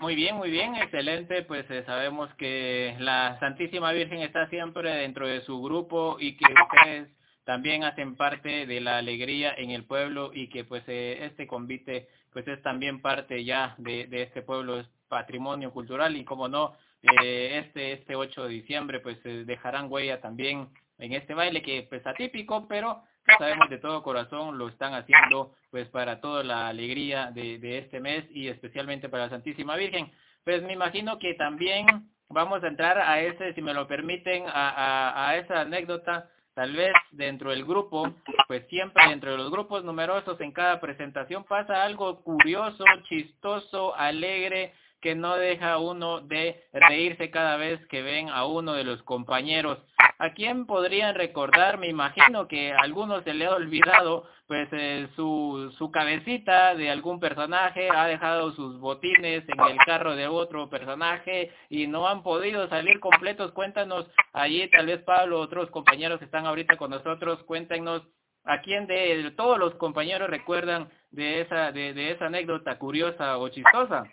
Muy 0.00 0.14
bien, 0.14 0.36
muy 0.36 0.50
bien, 0.50 0.76
excelente. 0.76 1.42
Pues 1.42 1.68
eh, 1.70 1.82
sabemos 1.84 2.32
que 2.34 2.94
la 3.00 3.38
Santísima 3.40 3.92
Virgen 3.92 4.20
está 4.20 4.48
siempre 4.48 4.90
dentro 4.90 5.26
de 5.26 5.40
su 5.40 5.60
grupo 5.60 6.16
y 6.20 6.36
que 6.36 6.44
ustedes 6.44 7.08
también 7.44 7.82
hacen 7.82 8.14
parte 8.14 8.66
de 8.66 8.80
la 8.80 8.98
alegría 8.98 9.54
en 9.56 9.70
el 9.70 9.84
pueblo 9.84 10.30
y 10.32 10.50
que 10.50 10.64
pues 10.64 10.84
eh, 10.86 11.24
este 11.24 11.46
convite 11.46 12.08
pues 12.32 12.46
es 12.46 12.62
también 12.62 13.00
parte 13.00 13.42
ya 13.44 13.74
de, 13.78 14.06
este 14.12 14.42
pueblo, 14.42 14.84
patrimonio 15.08 15.72
cultural 15.72 16.16
y 16.16 16.24
como 16.24 16.48
no, 16.48 16.74
eh, 17.02 17.62
este 17.64 17.92
este 17.92 18.16
8 18.16 18.44
de 18.44 18.48
diciembre 18.48 19.00
pues 19.00 19.18
dejarán 19.22 19.90
huella 19.90 20.20
también 20.20 20.68
en 20.98 21.12
este 21.12 21.34
baile 21.34 21.62
que 21.62 21.86
pues 21.88 22.06
atípico, 22.06 22.66
pero 22.68 23.02
sabemos 23.38 23.68
de 23.68 23.78
todo 23.78 24.02
corazón 24.02 24.58
lo 24.58 24.68
están 24.68 24.94
haciendo 24.94 25.54
pues 25.70 25.88
para 25.88 26.20
toda 26.20 26.42
la 26.42 26.68
alegría 26.68 27.30
de, 27.30 27.58
de 27.58 27.78
este 27.78 28.00
mes 28.00 28.24
y 28.30 28.48
especialmente 28.48 29.08
para 29.08 29.24
la 29.24 29.30
Santísima 29.30 29.76
Virgen. 29.76 30.10
Pues 30.44 30.62
me 30.62 30.72
imagino 30.72 31.18
que 31.18 31.34
también 31.34 31.86
vamos 32.28 32.62
a 32.62 32.68
entrar 32.68 32.98
a 32.98 33.20
ese, 33.20 33.52
si 33.54 33.62
me 33.62 33.74
lo 33.74 33.86
permiten, 33.86 34.44
a, 34.46 34.70
a, 34.70 35.28
a 35.28 35.36
esa 35.36 35.60
anécdota, 35.60 36.30
tal 36.54 36.74
vez 36.74 36.92
dentro 37.12 37.50
del 37.50 37.64
grupo, 37.64 38.14
pues 38.46 38.66
siempre 38.68 39.08
dentro 39.08 39.30
de 39.30 39.38
los 39.38 39.50
grupos 39.50 39.84
numerosos 39.84 40.40
en 40.40 40.52
cada 40.52 40.80
presentación 40.80 41.44
pasa 41.44 41.84
algo 41.84 42.22
curioso, 42.22 42.84
chistoso, 43.08 43.94
alegre, 43.94 44.72
que 45.00 45.14
no 45.14 45.36
deja 45.36 45.78
uno 45.78 46.20
de 46.20 46.64
reírse 46.72 47.30
cada 47.30 47.56
vez 47.56 47.84
que 47.86 48.02
ven 48.02 48.28
a 48.28 48.46
uno 48.46 48.72
de 48.72 48.84
los 48.84 49.02
compañeros. 49.02 49.78
¿A 50.18 50.32
quién 50.34 50.66
podrían 50.66 51.14
recordar? 51.14 51.78
Me 51.78 51.88
imagino 51.88 52.48
que 52.48 52.72
a 52.72 52.78
algunos 52.78 53.22
se 53.22 53.34
le 53.34 53.46
ha 53.46 53.54
olvidado 53.54 54.28
pues 54.48 54.68
eh, 54.72 55.08
su, 55.14 55.72
su 55.78 55.92
cabecita 55.92 56.74
de 56.74 56.90
algún 56.90 57.20
personaje, 57.20 57.88
ha 57.90 58.06
dejado 58.06 58.52
sus 58.52 58.80
botines 58.80 59.44
en 59.46 59.60
el 59.60 59.76
carro 59.84 60.16
de 60.16 60.26
otro 60.26 60.70
personaje 60.70 61.52
y 61.68 61.86
no 61.86 62.08
han 62.08 62.22
podido 62.22 62.68
salir 62.68 62.98
completos. 62.98 63.52
Cuéntanos 63.52 64.10
allí, 64.32 64.68
tal 64.70 64.86
vez 64.86 65.02
Pablo, 65.02 65.38
otros 65.38 65.70
compañeros 65.70 66.18
que 66.18 66.24
están 66.24 66.46
ahorita 66.46 66.76
con 66.76 66.90
nosotros, 66.90 67.42
cuéntenos 67.44 68.02
a 68.44 68.62
quién 68.62 68.86
de 68.86 69.32
todos 69.36 69.58
los 69.58 69.74
compañeros 69.74 70.30
recuerdan 70.30 70.88
de 71.10 71.42
esa, 71.42 71.70
de 71.70 72.10
esa 72.10 72.26
anécdota 72.26 72.78
curiosa 72.78 73.36
o 73.38 73.48
chistosa. 73.50 74.04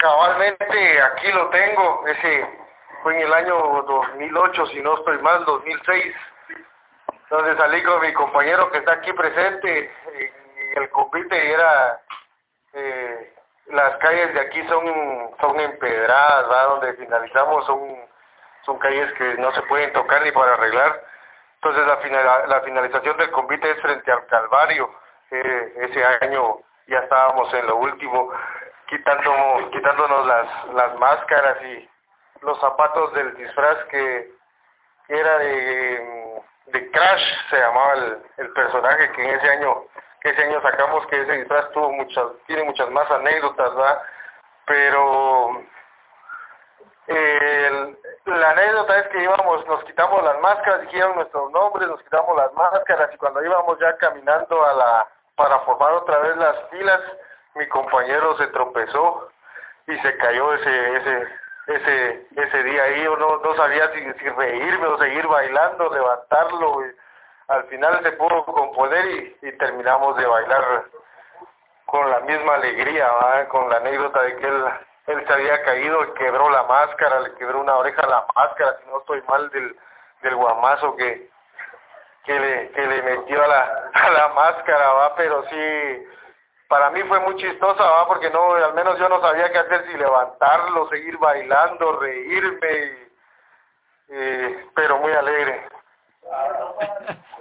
Cabalmente 0.00 1.02
aquí 1.02 1.32
lo 1.32 1.48
tengo, 1.50 2.06
ese 2.06 2.48
fue 3.02 3.16
en 3.16 3.22
el 3.22 3.34
año 3.34 3.82
2008, 3.82 4.66
si 4.66 4.80
no 4.80 4.96
estoy 4.96 5.18
mal, 5.18 5.44
2006, 5.44 6.14
donde 7.30 7.56
salí 7.56 7.82
con 7.82 8.00
mi 8.00 8.12
compañero 8.12 8.70
que 8.70 8.78
está 8.78 8.92
aquí 8.92 9.12
presente 9.12 9.92
en 10.14 10.82
el 10.82 10.90
compite 10.90 11.52
era, 11.52 12.00
eh, 12.74 13.34
las 13.66 13.96
calles 13.96 14.32
de 14.34 14.40
aquí 14.40 14.62
son, 14.68 14.84
son 15.40 15.58
empedradas, 15.58 16.48
¿va? 16.48 16.62
donde 16.64 16.94
finalizamos 16.94 17.66
son, 17.66 17.80
son 18.66 18.78
calles 18.78 19.12
que 19.14 19.34
no 19.34 19.52
se 19.52 19.62
pueden 19.62 19.92
tocar 19.94 20.22
ni 20.22 20.30
para 20.30 20.54
arreglar. 20.54 21.04
Entonces 21.56 21.84
la, 21.88 21.96
final, 21.96 22.48
la 22.48 22.60
finalización 22.60 23.16
del 23.16 23.32
convite 23.32 23.68
es 23.68 23.80
frente 23.80 24.12
al 24.12 24.24
Calvario. 24.26 24.94
Eh, 25.32 25.72
ese 25.90 26.04
año 26.22 26.58
ya 26.86 27.00
estábamos 27.00 27.52
en 27.52 27.66
lo 27.66 27.76
último 27.76 28.32
quitando, 28.88 29.70
quitándonos 29.70 30.26
las, 30.26 30.74
las 30.74 30.94
máscaras 30.98 31.62
y 31.62 31.88
los 32.42 32.58
zapatos 32.60 33.12
del 33.14 33.34
disfraz 33.36 33.84
que, 33.90 34.32
era 35.08 35.38
de, 35.38 36.42
de 36.66 36.90
Crash, 36.90 37.48
se 37.48 37.58
llamaba 37.58 37.94
el, 37.94 38.22
el 38.36 38.52
personaje 38.52 39.10
que 39.12 39.24
en 39.24 39.30
ese 39.38 39.50
año 39.50 39.84
que 40.20 40.30
ese 40.30 40.42
año 40.42 40.60
sacamos 40.60 41.06
que 41.06 41.22
ese 41.22 41.32
disfraz 41.32 41.70
tuvo 41.72 41.92
muchas 41.92 42.26
tiene 42.46 42.64
muchas 42.64 42.90
más 42.90 43.10
anécdotas 43.10 43.74
¿verdad? 43.74 44.02
pero 44.66 45.62
la 48.26 48.50
anécdota 48.50 48.98
es 48.98 49.08
que 49.08 49.22
íbamos 49.22 49.66
nos 49.66 49.82
quitamos 49.84 50.22
las 50.22 50.38
máscaras 50.40 50.82
dijeron 50.82 51.14
nuestros 51.14 51.50
nombres 51.52 51.88
nos 51.88 52.02
quitamos 52.02 52.36
las 52.36 52.52
máscaras 52.52 53.10
y 53.14 53.16
cuando 53.16 53.42
íbamos 53.42 53.78
ya 53.78 53.96
caminando 53.96 54.64
a 54.64 54.74
la 54.74 55.08
para 55.36 55.58
formar 55.60 55.92
otra 55.92 56.18
vez 56.18 56.36
las 56.36 56.68
filas 56.70 57.00
mi 57.58 57.66
compañero 57.68 58.36
se 58.38 58.46
tropezó 58.48 59.30
y 59.86 59.96
se 59.98 60.16
cayó 60.16 60.54
ese 60.54 60.96
ese 60.96 61.28
ese 61.66 62.26
ese 62.36 62.62
día 62.62 62.82
ahí. 62.84 63.02
Yo 63.02 63.16
no 63.16 63.38
no 63.38 63.54
sabía 63.56 63.90
si, 63.92 64.00
si 64.14 64.28
reírme 64.30 64.86
o 64.86 64.98
seguir 64.98 65.26
bailando 65.26 65.92
levantarlo 65.92 66.82
al 67.48 67.64
final 67.64 68.02
se 68.02 68.12
pudo 68.12 68.44
componer 68.44 69.06
y, 69.06 69.36
y 69.42 69.52
terminamos 69.52 70.16
de 70.18 70.26
bailar 70.26 70.84
con 71.86 72.10
la 72.10 72.20
misma 72.20 72.54
alegría 72.54 73.08
con 73.48 73.68
la 73.70 73.76
anécdota 73.76 74.22
de 74.22 74.36
que 74.36 74.46
él 74.46 74.64
él 75.06 75.26
se 75.26 75.32
había 75.32 75.62
caído 75.62 76.04
y 76.04 76.12
quebró 76.12 76.50
la 76.50 76.64
máscara 76.64 77.20
le 77.20 77.34
quebró 77.34 77.60
una 77.60 77.76
oreja 77.76 78.02
a 78.02 78.08
la 78.08 78.26
máscara 78.34 78.76
si 78.78 78.90
no 78.90 78.98
estoy 78.98 79.22
mal 79.22 79.48
del 79.50 79.74
del 80.22 80.36
guamazo 80.36 80.94
que 80.96 81.30
que 82.24 82.38
le 82.38 82.70
que 82.72 82.86
le 82.86 83.02
metió 83.02 83.42
a 83.42 83.46
la 83.46 83.90
la 84.12 84.28
máscara 84.28 84.92
va 84.92 85.14
pero 85.16 85.42
sí 85.48 86.06
para 86.68 86.90
mí 86.90 87.00
fue 87.08 87.18
muy 87.20 87.36
chistosa, 87.36 87.82
¿va? 87.82 88.06
porque 88.06 88.30
no, 88.30 88.54
al 88.54 88.74
menos 88.74 88.98
yo 88.98 89.08
no 89.08 89.20
sabía 89.20 89.50
qué 89.50 89.58
hacer, 89.58 89.86
si 89.90 89.96
levantarlo, 89.96 90.88
seguir 90.90 91.16
bailando, 91.18 91.98
reírme, 91.98 93.08
eh, 94.08 94.66
pero 94.74 94.98
muy 94.98 95.12
alegre. 95.12 95.66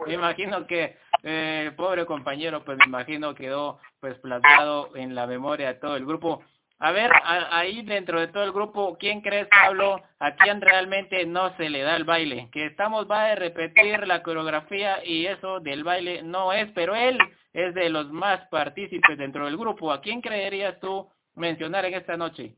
me 0.06 0.14
imagino 0.14 0.66
que 0.66 0.98
eh, 1.24 1.72
pobre 1.76 2.06
compañero, 2.06 2.64
pues 2.64 2.78
me 2.78 2.86
imagino 2.86 3.36
quedó 3.36 3.80
pues 4.00 4.18
plantado 4.20 4.96
en 4.96 5.14
la 5.14 5.28
memoria 5.28 5.68
de 5.68 5.80
todo 5.80 5.98
el 5.98 6.06
grupo. 6.06 6.42
A 6.80 6.92
ver, 6.92 7.12
ahí 7.24 7.82
dentro 7.82 8.20
de 8.20 8.28
todo 8.28 8.44
el 8.44 8.52
grupo, 8.52 8.98
¿quién 9.00 9.22
crees, 9.22 9.48
Pablo, 9.48 10.00
a 10.20 10.36
quién 10.36 10.62
realmente 10.62 11.26
no 11.26 11.56
se 11.58 11.72
le 11.72 11.82
da 11.82 11.96
el 11.96 12.04
baile? 12.04 12.50
Que 12.52 12.68
estamos, 12.68 13.10
va 13.10 13.26
a 13.26 13.36
repetir 13.36 14.08
la 14.08 14.22
coreografía 14.22 15.04
y 15.04 15.26
eso 15.26 15.60
del 15.60 15.84
baile 15.84 16.22
no 16.22 16.54
es, 16.54 16.70
pero 16.76 16.96
él 16.96 17.18
es 17.58 17.74
de 17.74 17.90
los 17.90 18.12
más 18.12 18.48
partícipes 18.50 19.18
dentro 19.18 19.46
del 19.46 19.58
grupo. 19.58 19.92
¿A 19.92 20.00
quién 20.00 20.22
creerías 20.22 20.80
tú 20.80 21.12
mencionar 21.34 21.86
en 21.86 21.96
esta 21.96 22.16
noche? 22.16 22.54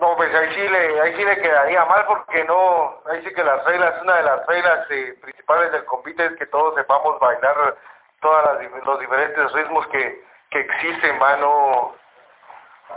No, 0.00 0.14
pues 0.16 0.32
ahí 0.32 0.48
sí 0.54 0.68
le, 0.68 1.00
ahí 1.00 1.12
sí 1.16 1.24
le 1.24 1.42
quedaría 1.42 1.84
mal 1.86 2.06
porque 2.06 2.44
no, 2.44 3.02
ahí 3.06 3.20
sí 3.24 3.34
que 3.34 3.42
las 3.42 3.64
reglas, 3.64 4.00
una 4.02 4.16
de 4.16 4.22
las 4.22 4.46
reglas 4.46 4.86
eh, 4.90 5.18
principales 5.20 5.72
del 5.72 5.84
convite 5.86 6.24
es 6.24 6.36
que 6.36 6.46
todos 6.46 6.76
sepamos 6.76 7.18
bailar 7.18 7.76
todos 8.20 8.60
los 8.86 9.00
diferentes 9.00 9.52
ritmos 9.52 9.84
que, 9.88 10.24
que 10.50 10.60
existen, 10.60 11.20
va, 11.20 11.36
no, 11.38 11.96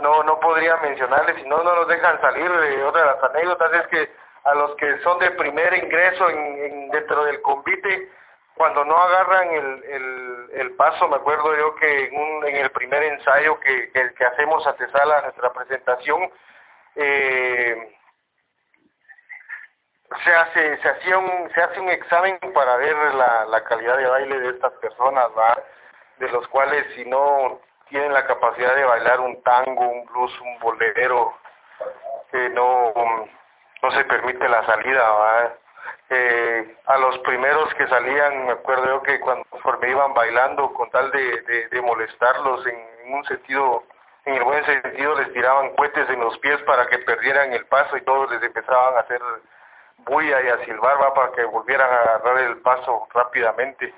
no, 0.00 0.22
no 0.22 0.38
podría 0.38 0.76
mencionarles, 0.76 1.42
si 1.42 1.48
no, 1.48 1.64
no 1.64 1.74
nos 1.74 1.88
dejan 1.88 2.20
salir. 2.20 2.48
Eh, 2.48 2.84
otra 2.84 3.00
de 3.00 3.06
las 3.06 3.24
anécdotas 3.24 3.72
es 3.72 3.86
que 3.88 4.10
a 4.44 4.54
los 4.54 4.76
que 4.76 5.00
son 5.00 5.18
de 5.18 5.32
primer 5.32 5.74
ingreso 5.74 6.30
en, 6.30 6.88
dentro 6.90 7.24
del 7.24 7.42
convite, 7.42 8.12
cuando 8.56 8.84
no 8.84 8.96
agarran 8.96 9.50
el, 9.50 10.50
el, 10.54 10.74
paso, 10.76 11.08
me 11.08 11.16
acuerdo 11.16 11.54
yo 11.56 11.74
que 11.76 12.06
en, 12.06 12.16
un, 12.16 12.46
en 12.46 12.56
el 12.56 12.70
primer 12.70 13.02
ensayo 13.02 13.60
que, 13.60 13.90
que, 13.92 14.14
que 14.14 14.24
hacemos 14.24 14.66
a 14.66 14.74
Tesala, 14.74 15.22
nuestra 15.22 15.52
presentación, 15.52 16.30
eh, 16.96 17.96
se 20.24 20.34
hace 20.34 20.78
se 20.78 20.88
hacía 20.88 21.18
un 21.18 21.50
se 21.52 21.60
hace 21.60 21.80
un 21.80 21.90
examen 21.90 22.38
para 22.54 22.76
ver 22.76 22.96
la, 23.14 23.44
la 23.46 23.64
calidad 23.64 23.96
de 23.96 24.06
baile 24.06 24.40
de 24.40 24.50
estas 24.50 24.72
personas 24.74 25.26
¿va? 25.36 25.58
de 26.18 26.28
los 26.28 26.46
cuales 26.48 26.86
si 26.94 27.04
no 27.04 27.60
tienen 27.88 28.12
la 28.12 28.26
capacidad 28.26 28.74
de 28.74 28.84
bailar 28.84 29.20
un 29.20 29.42
tango 29.42 29.88
un 29.88 30.06
blues 30.06 30.40
un 30.40 30.58
bolero 30.60 31.36
que 32.30 32.48
no 32.50 32.92
no 33.82 33.90
se 33.90 34.04
permite 34.04 34.48
la 34.48 34.64
salida 34.64 35.10
¿va? 35.10 35.54
Eh, 36.10 36.76
a 36.86 36.98
los 36.98 37.18
primeros 37.20 37.72
que 37.74 37.86
salían 37.88 38.46
me 38.46 38.52
acuerdo 38.52 38.86
yo 38.86 39.02
que 39.02 39.18
cuando 39.20 39.44
me 39.80 39.90
iban 39.90 40.14
bailando 40.14 40.72
con 40.72 40.88
tal 40.90 41.10
de, 41.10 41.68
de, 41.70 41.82
molestarlos 41.82 42.64
en, 42.66 42.76
en 43.04 43.14
un 43.14 43.24
sentido 43.24 43.82
en 44.24 44.34
el 44.34 44.44
buen 44.44 44.64
sentido 44.64 45.16
les 45.16 45.32
tiraban 45.32 45.74
cohetes 45.74 46.08
en 46.10 46.20
los 46.20 46.38
pies 46.38 46.60
para 46.62 46.86
que 46.86 46.98
perdieran 46.98 47.52
el 47.52 47.66
paso 47.66 47.96
y 47.96 48.02
todos 48.02 48.30
les 48.30 48.42
empezaban 48.42 48.96
a 48.96 49.00
hacer 49.00 49.20
bulla 50.06 50.42
y 50.42 50.48
a 50.48 50.64
silbar 50.64 51.00
va 51.00 51.14
para 51.14 51.32
que 51.32 51.44
volvieran 51.44 51.90
a 51.90 51.96
agarrar 51.96 52.38
el 52.38 52.58
paso 52.58 53.08
rápidamente. 53.12 53.92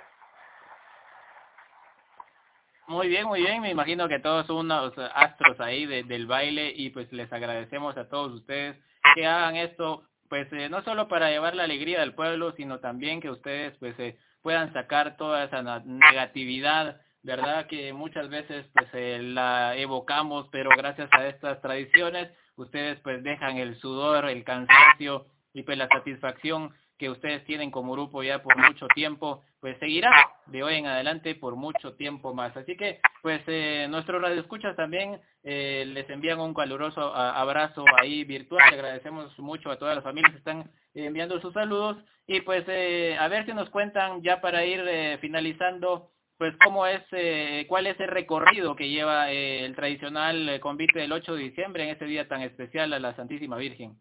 Muy 2.86 3.08
bien, 3.08 3.26
muy 3.26 3.42
bien. 3.42 3.60
Me 3.60 3.70
imagino 3.70 4.08
que 4.08 4.18
todos 4.18 4.46
son 4.46 4.56
unos 4.56 4.94
astros 5.14 5.60
ahí 5.60 5.84
del 5.84 6.26
baile 6.26 6.72
y 6.74 6.88
pues 6.90 7.12
les 7.12 7.30
agradecemos 7.32 7.96
a 7.98 8.08
todos 8.08 8.32
ustedes 8.32 8.78
que 9.14 9.26
hagan 9.26 9.56
esto, 9.56 10.04
pues 10.28 10.52
eh, 10.52 10.68
no 10.68 10.82
solo 10.82 11.08
para 11.08 11.30
llevar 11.30 11.54
la 11.54 11.64
alegría 11.64 12.00
del 12.00 12.14
pueblo, 12.14 12.52
sino 12.56 12.80
también 12.80 13.20
que 13.20 13.30
ustedes 13.30 13.76
pues 13.78 13.98
eh, 13.98 14.18
puedan 14.42 14.72
sacar 14.72 15.16
toda 15.16 15.44
esa 15.44 15.62
negatividad 15.84 17.00
¿verdad? 17.22 17.66
Que 17.66 17.92
muchas 17.92 18.28
veces 18.28 18.66
pues 18.72 18.86
eh, 18.92 19.20
la 19.22 19.76
evocamos, 19.76 20.48
pero 20.50 20.70
gracias 20.76 21.10
a 21.12 21.26
estas 21.26 21.60
tradiciones 21.60 22.30
ustedes 22.56 22.98
pues 23.00 23.22
dejan 23.22 23.56
el 23.58 23.78
sudor, 23.80 24.26
el 24.26 24.44
cansancio 24.44 25.26
y 25.52 25.62
pues 25.62 25.78
la 25.78 25.88
satisfacción 25.88 26.72
que 26.98 27.10
ustedes 27.10 27.44
tienen 27.44 27.70
como 27.70 27.92
grupo 27.92 28.22
ya 28.22 28.42
por 28.42 28.56
mucho 28.56 28.86
tiempo, 28.88 29.44
pues 29.60 29.78
seguirá 29.78 30.10
de 30.46 30.62
hoy 30.62 30.76
en 30.76 30.86
adelante 30.86 31.34
por 31.34 31.56
mucho 31.56 31.94
tiempo 31.94 32.34
más. 32.34 32.56
Así 32.56 32.76
que, 32.76 33.00
pues, 33.22 33.40
eh, 33.46 33.86
nuestros 33.88 34.20
radioescuchas 34.20 34.76
también 34.76 35.20
eh, 35.42 35.84
les 35.86 36.08
envían 36.10 36.40
un 36.40 36.54
caluroso 36.54 37.14
abrazo 37.14 37.84
ahí 38.00 38.24
virtual. 38.24 38.62
Le 38.70 38.76
agradecemos 38.76 39.38
mucho 39.38 39.70
a 39.70 39.78
todas 39.78 39.94
las 39.94 40.04
familias 40.04 40.32
que 40.32 40.38
están 40.38 40.70
enviando 40.94 41.40
sus 41.40 41.54
saludos. 41.54 41.96
Y 42.26 42.40
pues, 42.40 42.64
eh, 42.68 43.16
a 43.18 43.28
ver 43.28 43.46
si 43.46 43.52
nos 43.54 43.70
cuentan 43.70 44.22
ya 44.22 44.40
para 44.40 44.64
ir 44.64 44.84
eh, 44.86 45.18
finalizando 45.20 46.10
pues 46.38 46.54
cómo 46.64 46.86
es, 46.86 47.02
eh, 47.10 47.66
cuál 47.68 47.88
es 47.88 47.98
el 47.98 48.08
recorrido 48.08 48.76
que 48.76 48.88
lleva 48.88 49.30
eh, 49.30 49.64
el 49.64 49.74
tradicional 49.74 50.48
eh, 50.48 50.60
convite 50.60 51.00
del 51.00 51.12
8 51.12 51.34
de 51.34 51.42
diciembre 51.42 51.82
en 51.82 51.90
este 51.90 52.04
día 52.04 52.28
tan 52.28 52.42
especial 52.42 52.92
a 52.92 53.00
la 53.00 53.14
Santísima 53.16 53.56
Virgen. 53.56 53.98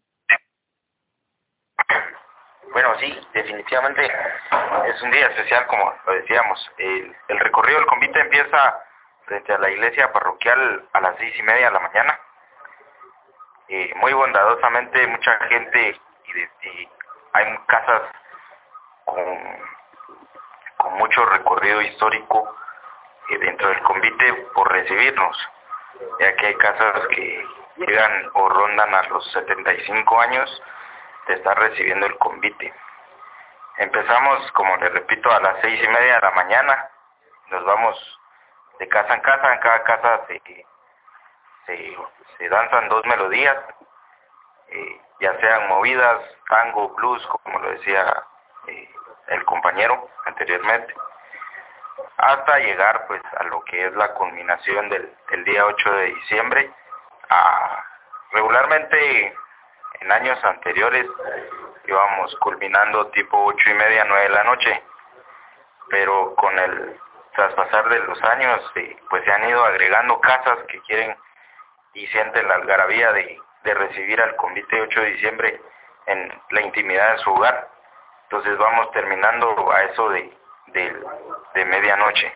Bueno, 2.78 2.94
sí, 3.00 3.28
definitivamente 3.34 4.06
es 4.86 5.02
un 5.02 5.10
día 5.10 5.26
especial, 5.30 5.66
como 5.66 5.96
lo 6.06 6.13
decíamos. 6.13 6.72
El, 6.78 7.16
el 7.28 7.40
recorrido 7.40 7.80
del 7.80 7.88
convite 7.88 8.20
empieza 8.20 8.80
frente 9.26 9.52
a 9.52 9.58
la 9.58 9.72
iglesia 9.72 10.13
parroquial 10.13 10.88
a 10.94 11.02
las 11.02 11.16
seis 11.18 11.34
y 11.40 11.42
media 11.42 11.66
de 11.66 11.72
la 11.72 11.80
mañana. 11.80 12.20
Eh, 13.68 13.92
muy 13.96 14.13
bondadosamente, 14.13 15.08
mucha 15.08 15.40
gente 15.48 16.00
y, 16.28 16.90
hay 17.34 17.58
casas 17.66 18.04
con 19.06 19.26
con 20.78 20.94
mucho 21.00 21.26
recorrido 21.26 21.82
histórico 21.82 22.56
eh, 23.30 23.40
dentro 23.40 23.70
del 23.70 23.82
convite 23.82 24.34
por 24.54 24.72
recibirnos, 24.72 25.50
ya 26.20 26.36
que 26.36 26.46
hay 26.46 26.56
casas 26.58 27.08
que 27.08 27.44
llegan 27.78 28.30
o 28.36 28.50
rondan 28.50 28.94
a 28.94 29.02
los 29.08 29.32
75 29.32 30.22
años 30.22 30.62
de 31.28 31.36
estar 31.36 31.58
recibiendo 31.58 32.06
el 32.06 32.18
convite. 32.18 32.74
Empezamos, 33.78 34.52
como 34.54 34.76
les 34.78 34.92
repito, 34.92 35.32
a 35.32 35.40
las 35.40 35.58
seis 35.62 35.82
y 35.84 35.88
media 35.88 36.16
de 36.16 36.22
la 36.22 36.32
mañana, 36.32 36.90
nos 37.50 37.63
vamos 37.66 38.20
de 38.80 38.88
casa 38.88 39.13
en 39.13 39.22
casa, 39.22 39.54
en 39.54 39.60
cada 39.60 39.84
casa 39.84 40.22
se, 40.28 40.42
se, 42.38 42.50
danzan 42.50 42.90
dos 42.90 43.06
melodías, 43.06 43.58
eh, 44.70 45.02
ya 45.20 45.40
sean 45.40 45.68
movidas, 45.68 46.22
tango, 46.50 46.90
blues, 46.90 47.26
como 47.28 47.60
lo 47.60 47.72
decía 47.72 48.24
eh, 48.68 48.90
el 49.28 49.44
compañero 49.46 50.10
anteriormente, 50.26 50.94
hasta 52.18 52.60
llegar 52.60 53.06
pues 53.08 53.22
a 53.38 53.44
lo 53.44 53.63
que 53.63 53.86
es 53.86 53.94
la 53.94 54.13
culminación 54.13 54.90
del, 54.90 55.44
día 55.46 55.66
8 55.66 55.92
de 55.92 56.06
diciembre. 56.06 56.72
A, 57.30 57.84
regularmente 58.32 59.36
en 60.01 60.12
años 60.12 60.43
anteriores 60.43 61.05
íbamos 61.86 62.36
culminando 62.38 63.07
tipo 63.07 63.45
ocho 63.45 63.69
y 63.69 63.73
media, 63.73 64.05
nueve 64.05 64.23
de 64.23 64.29
la 64.29 64.43
noche, 64.43 64.83
pero 65.89 66.36
con 66.36 66.57
el 66.60 66.99
traspasar 67.33 67.88
de 67.89 67.99
los 67.99 68.21
años 68.23 68.60
pues 69.10 69.23
se 69.23 69.31
han 69.31 69.49
ido 69.49 69.63
agregando 69.63 70.19
casas 70.19 70.60
que 70.67 70.81
quieren 70.81 71.15
y 71.93 72.05
sienten 72.07 72.47
la 72.47 72.55
algarabía 72.55 73.12
de, 73.13 73.39
de 73.63 73.73
recibir 73.73 74.21
al 74.21 74.36
convite 74.36 74.81
8 74.81 75.01
de 75.01 75.12
diciembre 75.12 75.62
en 76.07 76.41
la 76.51 76.62
intimidad 76.62 77.13
de 77.13 77.17
su 77.19 77.31
hogar. 77.31 77.69
Entonces 78.23 78.57
vamos 78.57 78.91
terminando 78.91 79.71
a 79.71 79.83
eso 79.83 80.10
de, 80.10 80.33
de, 80.67 81.65
medianoche. 81.65 82.36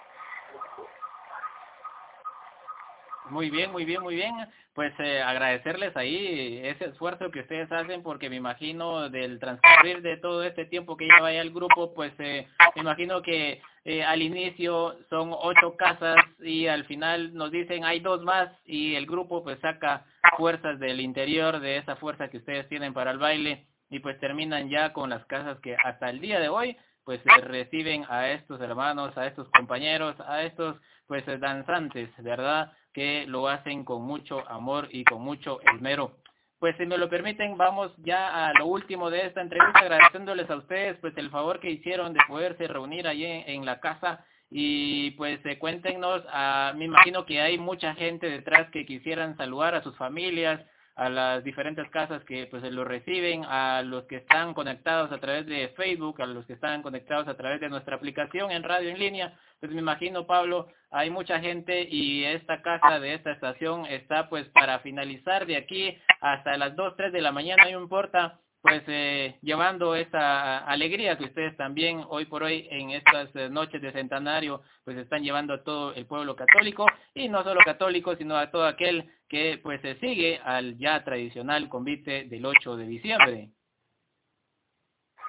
Muy 3.29 3.49
bien, 3.49 3.71
muy 3.71 3.85
bien, 3.85 4.01
muy 4.01 4.15
bien. 4.15 4.33
Pues 4.73 4.93
eh, 4.99 5.21
agradecerles 5.21 5.95
ahí 5.97 6.61
ese 6.63 6.85
esfuerzo 6.85 7.29
que 7.29 7.41
ustedes 7.41 7.71
hacen 7.71 8.03
porque 8.03 8.29
me 8.29 8.37
imagino 8.37 9.09
del 9.09 9.37
transcurrir 9.39 10.01
de 10.01 10.17
todo 10.17 10.43
este 10.43 10.65
tiempo 10.65 10.95
que 10.95 11.05
lleva 11.05 11.31
ya 11.31 11.41
el 11.41 11.51
grupo, 11.51 11.93
pues 11.93 12.13
eh, 12.19 12.47
me 12.75 12.81
imagino 12.81 13.21
que 13.21 13.61
eh, 13.83 14.03
al 14.03 14.21
inicio 14.21 14.95
son 15.09 15.31
ocho 15.33 15.75
casas 15.75 16.15
y 16.39 16.67
al 16.67 16.85
final 16.85 17.33
nos 17.33 17.51
dicen 17.51 17.83
hay 17.83 17.99
dos 17.99 18.21
más 18.23 18.49
y 18.65 18.95
el 18.95 19.05
grupo 19.07 19.43
pues 19.43 19.59
saca 19.59 20.05
fuerzas 20.37 20.79
del 20.79 21.01
interior 21.01 21.59
de 21.59 21.77
esa 21.77 21.97
fuerza 21.97 22.29
que 22.29 22.37
ustedes 22.37 22.69
tienen 22.69 22.93
para 22.93 23.11
el 23.11 23.17
baile 23.17 23.65
y 23.89 23.99
pues 23.99 24.17
terminan 24.21 24.69
ya 24.69 24.93
con 24.93 25.09
las 25.09 25.25
casas 25.25 25.59
que 25.59 25.75
hasta 25.83 26.09
el 26.09 26.21
día 26.21 26.39
de 26.39 26.47
hoy 26.47 26.77
pues 27.19 27.45
reciben 27.45 28.05
a 28.09 28.29
estos 28.29 28.61
hermanos, 28.61 29.17
a 29.17 29.27
estos 29.27 29.49
compañeros, 29.49 30.15
a 30.21 30.43
estos 30.43 30.77
pues 31.07 31.25
danzantes, 31.39 32.09
¿verdad? 32.19 32.71
Que 32.93 33.25
lo 33.27 33.49
hacen 33.49 33.83
con 33.83 34.03
mucho 34.03 34.47
amor 34.49 34.87
y 34.91 35.03
con 35.03 35.21
mucho 35.21 35.59
esmero. 35.73 36.17
Pues 36.59 36.77
si 36.77 36.85
me 36.85 36.97
lo 36.97 37.09
permiten, 37.09 37.57
vamos 37.57 37.91
ya 37.97 38.47
a 38.47 38.53
lo 38.53 38.67
último 38.67 39.09
de 39.09 39.25
esta 39.25 39.41
entrevista, 39.41 39.79
agradeciéndoles 39.79 40.49
a 40.49 40.57
ustedes 40.57 40.97
pues 40.99 41.17
el 41.17 41.29
favor 41.31 41.59
que 41.59 41.71
hicieron 41.71 42.13
de 42.13 42.19
poderse 42.27 42.67
reunir 42.67 43.07
allí 43.07 43.25
en, 43.25 43.65
la 43.65 43.79
casa 43.79 44.23
y 44.49 45.11
pues 45.11 45.43
eh, 45.45 45.57
cuéntenos, 45.57 46.23
a, 46.31 46.73
me 46.77 46.85
imagino 46.85 47.25
que 47.25 47.41
hay 47.41 47.57
mucha 47.57 47.95
gente 47.95 48.29
detrás 48.29 48.69
que 48.69 48.85
quisieran 48.85 49.35
saludar 49.37 49.73
a 49.75 49.81
sus 49.81 49.97
familias, 49.97 50.61
a 51.01 51.09
las 51.09 51.43
diferentes 51.43 51.89
casas 51.89 52.23
que 52.25 52.45
pues 52.45 52.61
lo 52.71 52.83
reciben, 52.83 53.43
a 53.45 53.81
los 53.81 54.03
que 54.03 54.17
están 54.17 54.53
conectados 54.53 55.11
a 55.11 55.17
través 55.17 55.47
de 55.47 55.69
Facebook, 55.69 56.21
a 56.21 56.27
los 56.27 56.45
que 56.45 56.53
están 56.53 56.83
conectados 56.83 57.27
a 57.27 57.35
través 57.35 57.59
de 57.59 57.69
nuestra 57.69 57.95
aplicación 57.95 58.51
en 58.51 58.61
radio 58.61 58.91
en 58.91 58.99
línea, 58.99 59.33
pues 59.59 59.71
me 59.71 59.79
imagino 59.79 60.27
Pablo, 60.27 60.67
hay 60.91 61.09
mucha 61.09 61.39
gente 61.39 61.87
y 61.89 62.23
esta 62.25 62.61
casa 62.61 62.99
de 62.99 63.15
esta 63.15 63.31
estación 63.31 63.87
está 63.87 64.29
pues 64.29 64.47
para 64.49 64.77
finalizar 64.81 65.47
de 65.47 65.57
aquí 65.57 65.97
hasta 66.19 66.55
las 66.55 66.75
2, 66.75 66.95
3 66.95 67.13
de 67.13 67.21
la 67.21 67.31
mañana, 67.31 67.63
no 67.71 67.81
importa, 67.81 68.39
pues 68.61 68.83
eh, 68.87 69.39
llevando 69.41 69.95
esa 69.95 70.59
alegría 70.59 71.17
que 71.17 71.25
ustedes 71.25 71.57
también 71.57 72.03
hoy 72.09 72.25
por 72.25 72.43
hoy 72.43 72.67
en 72.69 72.91
estas 72.91 73.35
eh, 73.35 73.49
noches 73.49 73.81
de 73.81 73.91
centenario 73.91 74.61
pues 74.85 74.97
están 74.97 75.23
llevando 75.23 75.53
a 75.55 75.63
todo 75.63 75.93
el 75.93 76.05
pueblo 76.05 76.35
católico 76.35 76.85
y 77.13 77.27
no 77.27 77.43
solo 77.43 77.59
católico 77.65 78.15
sino 78.15 78.37
a 78.37 78.51
todo 78.51 78.65
aquel 78.65 79.11
que 79.27 79.59
pues 79.63 79.81
se 79.81 79.95
sigue 79.95 80.39
al 80.43 80.77
ya 80.77 81.03
tradicional 81.03 81.69
convite 81.69 82.25
del 82.25 82.45
8 82.45 82.77
de 82.77 82.85
diciembre. 82.85 83.49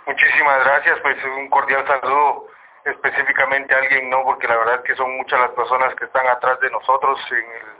Muchísimas 0.07 0.65
gracias, 0.65 0.99
pues 1.01 1.17
un 1.39 1.49
cordial 1.49 1.87
saludo 1.87 2.49
específicamente 2.85 3.75
a 3.75 3.79
alguien, 3.79 4.11
no, 4.11 4.25
porque 4.25 4.49
la 4.49 4.57
verdad 4.57 4.77
es 4.77 4.83
que 4.83 4.97
son 4.97 5.17
muchas 5.17 5.39
las 5.39 5.53
personas 5.53 5.95
que 5.95 6.05
están 6.05 6.27
atrás 6.27 6.59
de 6.61 6.71
nosotros 6.71 7.19
en 7.31 7.72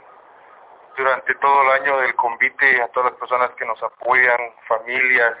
durante 0.95 1.35
todo 1.35 1.63
el 1.63 1.81
año 1.81 1.97
del 1.99 2.15
convite, 2.15 2.81
a 2.81 2.87
todas 2.89 3.11
las 3.11 3.19
personas 3.19 3.51
que 3.51 3.65
nos 3.65 3.81
apoyan, 3.83 4.39
familias 4.67 5.37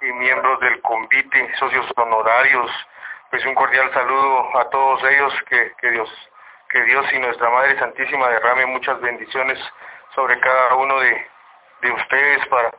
y, 0.00 0.12
miembros 0.12 0.60
del 0.60 0.80
convite, 0.82 1.54
socios 1.58 1.86
honorarios, 1.96 2.70
pues 3.30 3.44
un 3.44 3.54
cordial 3.54 3.92
saludo 3.92 4.58
a 4.58 4.70
todos 4.70 5.02
ellos, 5.04 5.34
que, 5.48 5.72
que 5.80 5.90
Dios 5.90 6.08
que 6.68 6.82
Dios 6.82 7.06
y 7.12 7.18
nuestra 7.18 7.48
Madre 7.48 7.78
Santísima 7.78 8.28
derrame 8.28 8.66
muchas 8.66 9.00
bendiciones 9.00 9.58
sobre 10.14 10.38
cada 10.40 10.74
uno 10.74 11.00
de, 11.00 11.26
de 11.80 11.92
ustedes 11.92 12.46
para, 12.48 12.70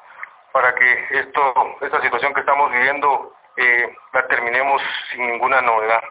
para 0.51 0.75
que 0.75 1.07
esto, 1.11 1.77
esta 1.81 2.01
situación 2.01 2.33
que 2.33 2.41
estamos 2.41 2.71
viviendo 2.71 3.33
eh, 3.57 3.95
la 4.13 4.27
terminemos 4.27 4.81
sin 5.11 5.25
ninguna 5.27 5.61
novedad. 5.61 6.01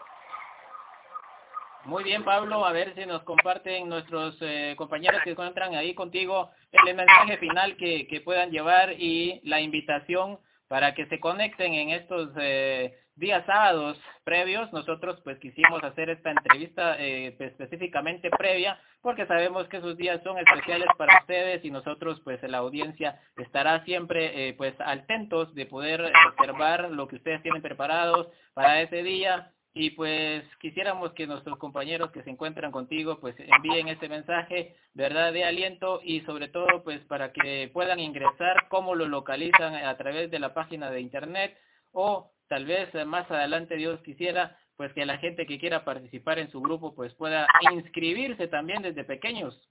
Muy 1.88 2.05
bien, 2.05 2.22
Pablo. 2.22 2.66
A 2.66 2.72
ver 2.72 2.94
si 2.94 3.07
nos 3.07 3.22
comparten 3.22 3.88
nuestros 3.88 4.37
eh, 4.42 4.74
compañeros 4.77 5.22
que 5.24 5.31
encuentran 5.31 5.74
ahí 5.74 5.94
contigo 5.94 6.51
el 6.70 6.94
mensaje 6.94 7.38
final 7.38 7.79
que, 7.79 8.07
que 8.07 8.20
puedan 8.20 8.51
llevar 8.51 8.92
y 8.92 9.40
la 9.44 9.62
invitación 9.62 10.38
para 10.68 10.94
que 10.94 11.07
se 11.07 11.18
conecten 11.18 11.72
en 11.72 11.88
estos 11.88 12.29
eh, 12.38 12.94
días 13.16 13.42
sábados 13.46 13.98
previos. 14.22 14.70
Nosotros 14.70 15.18
pues 15.24 15.38
quisimos 15.38 15.83
hacer 15.83 16.11
esta 16.11 16.31
entrevista 16.31 17.01
eh, 17.01 17.35
específicamente 17.38 18.29
previa 18.29 18.79
porque 19.01 19.27
sabemos 19.27 19.66
que 19.68 19.79
esos 19.79 19.96
días 19.96 20.22
son 20.22 20.37
especiales 20.37 20.88
para 20.98 21.20
ustedes 21.20 21.64
y 21.64 21.70
nosotros 21.70 22.20
pues 22.22 22.42
la 22.42 22.59
audiencia 22.59 23.18
estará 23.38 23.83
siempre 23.87 24.48
eh, 24.48 24.53
pues 24.53 24.74
atentos 24.79 25.55
de 25.55 25.64
poder 25.64 26.12
observar 26.29 26.90
lo 26.90 27.09
que 27.09 27.16
ustedes 27.16 27.40
tienen 27.42 27.62
preparados 27.62 28.29
para 28.53 28.83
ese 28.83 29.03
día 29.03 29.53
y 29.79 29.91
pues 29.91 30.43
quisiéramos 30.57 31.12
que 31.12 31.29
nuestros 31.29 31.57
compañeros 31.57 32.11
que 32.11 32.25
se 32.25 32.31
encuentran 32.31 32.73
contigo 32.73 33.21
pues 33.21 33.37
envíen 33.38 33.87
este 33.87 34.09
mensaje, 34.09 34.77
verdad, 34.93 35.33
de 35.33 35.45
aliento 35.45 36.01
y 36.03 36.21
sobre 36.23 36.49
todo 36.49 36.83
pues 36.83 37.01
para 37.03 37.33
que 37.33 37.71
puedan 37.73 38.01
ingresar, 38.01 38.67
cómo 38.71 38.97
lo 38.97 39.07
localizan 39.07 39.77
a 39.77 39.97
través 39.97 40.33
de 40.33 40.41
la 40.41 40.53
página 40.53 40.91
de 40.91 41.01
internet 41.01 41.57
o 41.93 42.33
tal 42.49 42.67
vez 42.67 42.93
más 43.07 43.31
adelante 43.31 43.77
Dios 43.77 44.01
quisiera 44.03 44.59
pues 44.77 44.93
que 44.95 45.07
la 45.07 45.19
gente 45.19 45.47
que 45.47 45.61
quiera 45.61 45.85
participar 45.85 46.41
en 46.41 46.51
su 46.51 46.61
grupo 46.61 46.97
pues 46.97 47.14
pueda 47.14 47.47
inscribirse 47.71 48.49
también 48.49 48.83
desde 48.83 49.05
pequeños. 49.05 49.71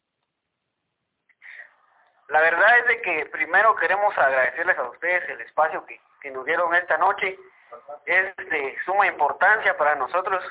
La 2.30 2.40
verdad 2.40 2.80
es 2.80 2.88
de 2.88 3.02
que 3.02 3.26
primero 3.26 3.76
queremos 3.76 4.18
agradecerles 4.18 4.78
a 4.78 4.90
ustedes 4.90 5.30
el 5.32 5.42
espacio 5.42 5.86
que, 5.86 6.00
que 6.22 6.32
nos 6.32 6.46
dieron 6.46 6.74
esta 6.76 6.98
noche 6.98 7.38
es 8.06 8.36
de 8.36 8.78
suma 8.86 9.08
importancia 9.08 9.78
para 9.78 9.96
nosotros 9.96 10.44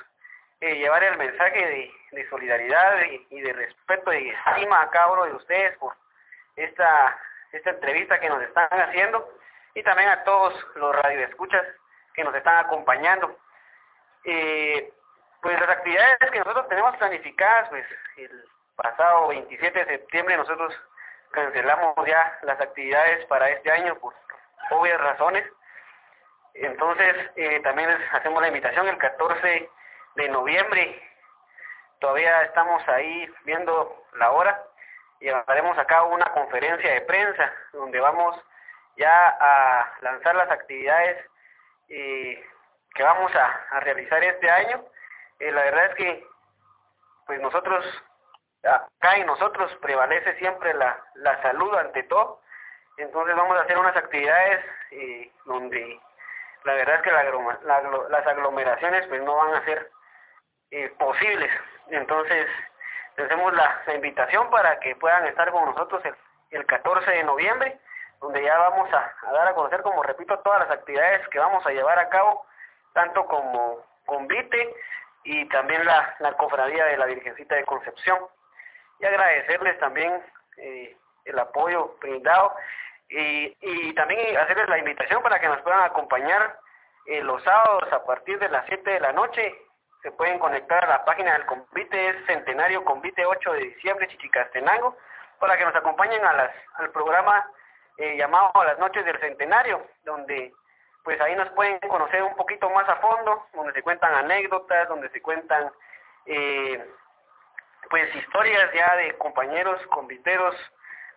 eh, 0.61 0.77
llevar 0.77 1.05
el 1.05 1.19
mensaje 1.19 1.93
de, 2.13 2.29
solidaridad 2.31 3.03
y, 3.31 3.41
de 3.41 3.53
respeto 3.53 4.13
y 4.13 4.31
estima 4.31 4.81
a 4.81 4.91
cada 4.91 5.13
uno 5.13 5.25
de 5.27 5.35
ustedes 5.35 5.77
por 5.77 5.95
esta, 6.57 7.19
esta 7.53 7.71
entrevista 7.71 8.19
que 8.19 8.31
nos 8.31 8.43
están 8.43 8.69
haciendo 8.71 9.29
y 9.75 9.83
también 9.83 10.09
a 10.09 10.25
todos 10.25 10.55
los 10.77 10.97
radioescuchas 10.97 11.63
que 12.15 12.25
nos 12.25 12.35
están 12.35 12.65
acompañando. 12.65 13.37
Eh, 14.25 14.91
pues 15.43 15.61
las 15.61 15.69
actividades 15.69 16.31
que 16.33 16.39
nosotros 16.39 16.69
tenemos 16.69 16.97
planificadas, 16.97 17.69
pues 17.69 17.85
el 18.17 18.45
pasado 18.75 19.29
27 19.29 19.79
de 19.79 19.99
septiembre 19.99 20.37
nosotros 20.37 20.75
cancelamos 21.31 21.95
ya 22.07 22.39
las 22.43 22.61
actividades 22.61 23.27
para 23.27 23.51
este 23.51 23.71
año 23.71 23.95
por 23.97 24.15
obvias 24.71 25.01
razones. 25.01 25.45
Entonces, 26.59 27.31
eh, 27.37 27.61
también 27.61 27.91
hacemos 28.13 28.41
la 28.41 28.49
invitación 28.49 28.89
el 28.89 28.97
14 28.99 29.71
de 30.17 30.29
noviembre. 30.29 31.03
Todavía 32.01 32.43
estamos 32.43 32.87
ahí 32.89 33.31
viendo 33.45 34.05
la 34.15 34.31
hora. 34.31 34.63
y 35.21 35.29
haremos 35.29 35.79
a 35.79 35.87
cabo 35.87 36.15
una 36.15 36.27
conferencia 36.33 36.93
de 36.93 37.01
prensa 37.03 37.51
donde 37.73 37.99
vamos 38.01 38.37
ya 38.97 39.37
a 39.41 39.95
lanzar 40.03 40.35
las 40.37 40.51
actividades 40.51 41.25
eh, 41.89 42.45
que 42.95 43.03
vamos 43.03 43.35
a, 43.35 43.81
realizar 43.81 44.23
este 44.25 44.51
año. 44.51 44.85
Eh, 45.39 45.51
la 45.53 45.63
verdad 45.65 45.87
es 45.87 45.95
que 45.95 46.27
pues 47.27 47.41
nosotros, 47.41 47.85
acá 48.63 49.17
en 49.17 49.27
nosotros 49.27 49.75
prevalece 49.83 50.37
siempre 50.37 50.73
la, 50.75 51.03
la 51.15 51.41
salud 51.43 51.75
ante 51.75 52.03
todo. 52.05 52.41
Entonces 52.99 53.37
vamos 53.37 53.59
a 53.59 53.63
hacer 53.63 53.79
unas 53.79 53.97
actividades 53.97 54.65
donde 55.45 56.01
la 56.67 56.75
verdad 56.75 56.97
es 56.97 57.03
que 57.03 57.13
las 57.13 58.27
aglomeraciones 58.27 59.07
pues 59.07 59.23
no 59.23 59.37
van 59.37 59.55
a 59.55 59.65
ser 59.65 59.89
eh, 60.73 60.93
posibles. 60.99 61.51
Entonces, 61.89 62.47
hacemos 63.17 63.55
la, 63.55 63.83
invitación 63.95 64.51
para 64.51 64.81
que 64.81 64.97
puedan 64.97 65.27
estar 65.27 65.51
con 65.53 65.65
nosotros 65.65 66.05
el, 66.05 66.15
el 66.51 66.67
14 66.67 67.09
de 67.09 67.23
noviembre, 67.23 67.79
donde 68.21 68.43
ya 68.43 68.59
vamos 68.59 68.93
a, 68.93 69.15
dar 69.33 69.47
a 69.47 69.55
conocer, 69.55 69.83
como 69.83 70.03
repito, 70.03 70.41
todas 70.41 70.69
las 70.69 70.71
actividades 70.79 71.29
que 71.29 71.39
vamos 71.39 71.65
a 71.65 71.71
llevar 71.71 72.01
a 72.01 72.09
cabo, 72.09 72.45
tanto 72.95 73.27
como 73.27 73.87
convite 74.05 74.75
y 75.23 75.49
también 75.49 75.85
la, 75.85 76.17
la 76.19 76.33
cofradía 76.33 76.85
de 76.87 76.97
la 76.97 77.07
Virgencita 77.07 77.55
de 77.55 77.65
Concepción. 77.65 78.19
Y 78.99 79.07
agradecerles 79.07 79.79
también 79.79 80.21
eh, 80.57 80.97
el 81.27 81.39
apoyo 81.39 81.97
brindado 82.01 82.57
y, 83.09 83.57
y 83.61 83.95
también 83.95 84.37
hacerles 84.37 84.69
la 84.69 84.79
invitación 84.79 85.23
para 85.23 85.39
que 85.41 85.49
nos 85.49 85.61
puedan 85.63 85.83
acompañar 85.83 86.59
eh, 87.07 87.23
los 87.23 87.43
sábados 87.45 87.85
a 87.93 88.05
partir 88.05 88.39
de 88.39 88.49
las 88.49 88.67
7 88.67 88.91
de 88.91 89.01
la 89.01 89.13
noche. 89.13 89.55
Se 90.03 90.11
pueden 90.13 90.39
conectar 90.39 90.85
a 90.85 90.89
la 90.89 91.05
página 91.05 91.33
del 91.33 91.47
convite, 91.47 92.09
es 92.09 92.27
Centenario 92.27 92.85
Convite 92.85 93.25
8 93.25 93.53
de 93.53 93.61
diciembre, 93.61 94.09
Chichicastenango, 94.09 94.97
para 95.39 95.57
que 95.57 95.65
nos 95.65 95.75
acompañen 95.75 96.25
a 96.25 96.33
las, 96.33 96.51
al 96.75 96.91
programa 96.91 97.49
eh, 97.99 98.17
llamado 98.17 98.53
las 98.65 98.79
noches 98.79 99.05
del 99.05 99.19
Centenario, 99.21 99.87
donde 100.05 100.53
pues 101.03 101.21
ahí 101.21 101.37
nos 101.37 101.49
pueden 101.51 101.79
conocer 101.81 102.23
un 102.23 102.35
poquito 102.35 102.69
más 102.71 102.89
a 102.89 102.97
fondo, 102.97 103.47
donde 103.55 103.73
se 103.73 103.83
cuentan 103.83 104.13
anécdotas, 104.13 104.89
donde 104.89 105.09
se 105.11 105.23
cuentan 105.23 105.71
eh, 106.27 106.85
pues 107.89 108.13
historias 108.17 108.73
ya 108.75 108.97
de 108.97 109.17
compañeros 109.17 109.81
conviteros 109.87 110.57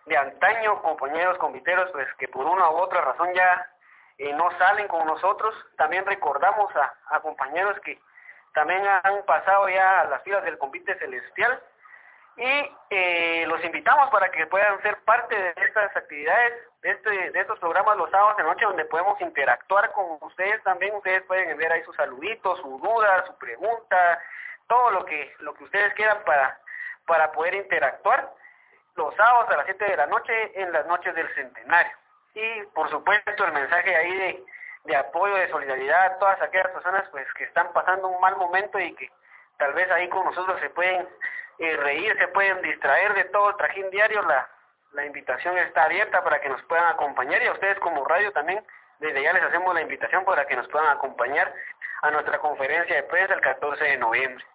de 0.10 0.17
antaño, 0.17 0.82
compañeros 0.82 1.38
conviteros, 1.38 1.89
pues 1.91 2.08
que 2.17 2.28
por 2.28 2.45
una 2.45 2.69
u 2.69 2.78
otra 2.78 3.02
razón 3.02 3.32
ya 3.34 3.72
eh, 4.17 4.34
no 4.34 4.50
salen 4.58 4.88
con 4.88 5.06
nosotros. 5.06 5.54
También 5.78 6.06
recordamos 6.06 6.74
a, 6.76 7.19
compañeros 7.22 7.80
que 7.82 8.02
también 8.54 8.84
han 9.04 9.24
pasado 9.26 9.69
ya 9.69 10.02
a 10.02 10.06
las 10.06 10.24
filas 10.24 10.43
del 10.43 10.58
convite 10.58 10.98
celestial. 10.98 11.62
Y 12.38 12.76
eh, 12.89 13.45
los 13.48 13.63
invitamos 13.63 14.10
para 14.10 14.32
que 14.32 14.48
puedan 14.48 14.82
ser 14.82 14.98
parte 15.04 15.36
de 15.36 15.54
estas 15.58 15.95
actividades, 15.95 16.54
de, 16.82 16.91
este, 16.91 17.32
de 17.32 17.39
estos 17.39 17.60
programas 17.60 17.98
los 17.98 18.10
sábados 18.10 18.38
de 18.38 18.43
noche 18.43 18.65
donde 18.65 18.86
podemos 18.86 19.19
interactuar 19.22 19.91
con 19.91 20.17
ustedes 20.22 20.63
también, 20.63 20.95
ustedes 20.95 21.22
pueden 21.24 21.50
enviar 21.50 21.74
ahí 21.74 21.84
sus 21.84 21.95
saluditos, 21.98 22.60
su 22.62 22.80
duda, 22.80 23.26
su 23.28 23.38
pregunta, 23.38 24.19
todo 24.67 24.89
lo 24.91 25.06
que, 25.06 25.36
lo 25.39 25.54
que 25.54 25.65
ustedes 25.65 25.93
quieran 25.95 26.24
para, 26.26 26.58
para 27.06 27.32
poder 27.32 27.56
interactuar 27.56 28.38
los 28.99 29.15
sábados 29.15 29.49
a 29.49 29.57
las 29.57 29.65
7 29.65 29.85
de 29.85 29.97
la 29.97 30.05
noche 30.07 30.62
en 30.62 30.71
las 30.73 30.85
noches 30.85 31.15
del 31.15 31.33
centenario. 31.33 31.91
Y 32.35 32.63
por 32.75 32.89
supuesto 32.89 33.45
el 33.45 33.53
mensaje 33.53 33.95
ahí 33.95 34.43
de, 34.83 34.95
apoyo, 34.95 35.35
de 35.35 35.49
solidaridad 35.49 36.05
a 36.05 36.19
todas 36.19 36.41
aquellas 36.41 36.67
personas 36.69 37.07
pues 37.12 37.25
que 37.33 37.45
están 37.45 37.71
pasando 37.71 38.09
un 38.09 38.19
mal 38.19 38.35
momento 38.35 38.77
y 38.77 38.93
que 38.95 39.09
tal 39.57 39.73
vez 39.73 39.89
ahí 39.91 40.09
con 40.09 40.25
nosotros 40.25 40.59
se 40.59 40.69
pueden 40.71 41.07
eh, 41.59 41.77
reír, 41.77 42.15
se 42.17 42.27
pueden 42.27 42.62
distraer 42.62 43.13
de 43.13 43.25
todo 43.25 43.49
el 43.49 43.57
trajín 43.57 43.89
diario, 43.89 44.21
la, 44.23 44.49
la 44.91 45.05
invitación 45.05 45.57
está 45.57 45.83
abierta 45.83 46.21
para 46.23 46.41
que 46.41 46.49
nos 46.49 46.62
puedan 46.63 46.88
acompañar 46.88 47.41
y 47.41 47.47
a 47.47 47.53
ustedes 47.53 47.79
como 47.79 48.05
radio 48.05 48.31
también 48.33 48.65
desde 48.99 49.23
ya 49.23 49.31
les 49.31 49.43
hacemos 49.43 49.73
la 49.73 49.81
invitación 49.81 50.25
para 50.25 50.45
que 50.45 50.57
nos 50.57 50.67
puedan 50.67 50.89
acompañar 50.89 51.53
a 52.01 52.12
nuestra 52.12 52.38
conferencia 52.39 52.97
de 52.97 53.03
prensa 53.03 53.33
el 53.33 53.41
14 53.41 53.81
de 53.81 53.97
noviembre. 53.97 54.45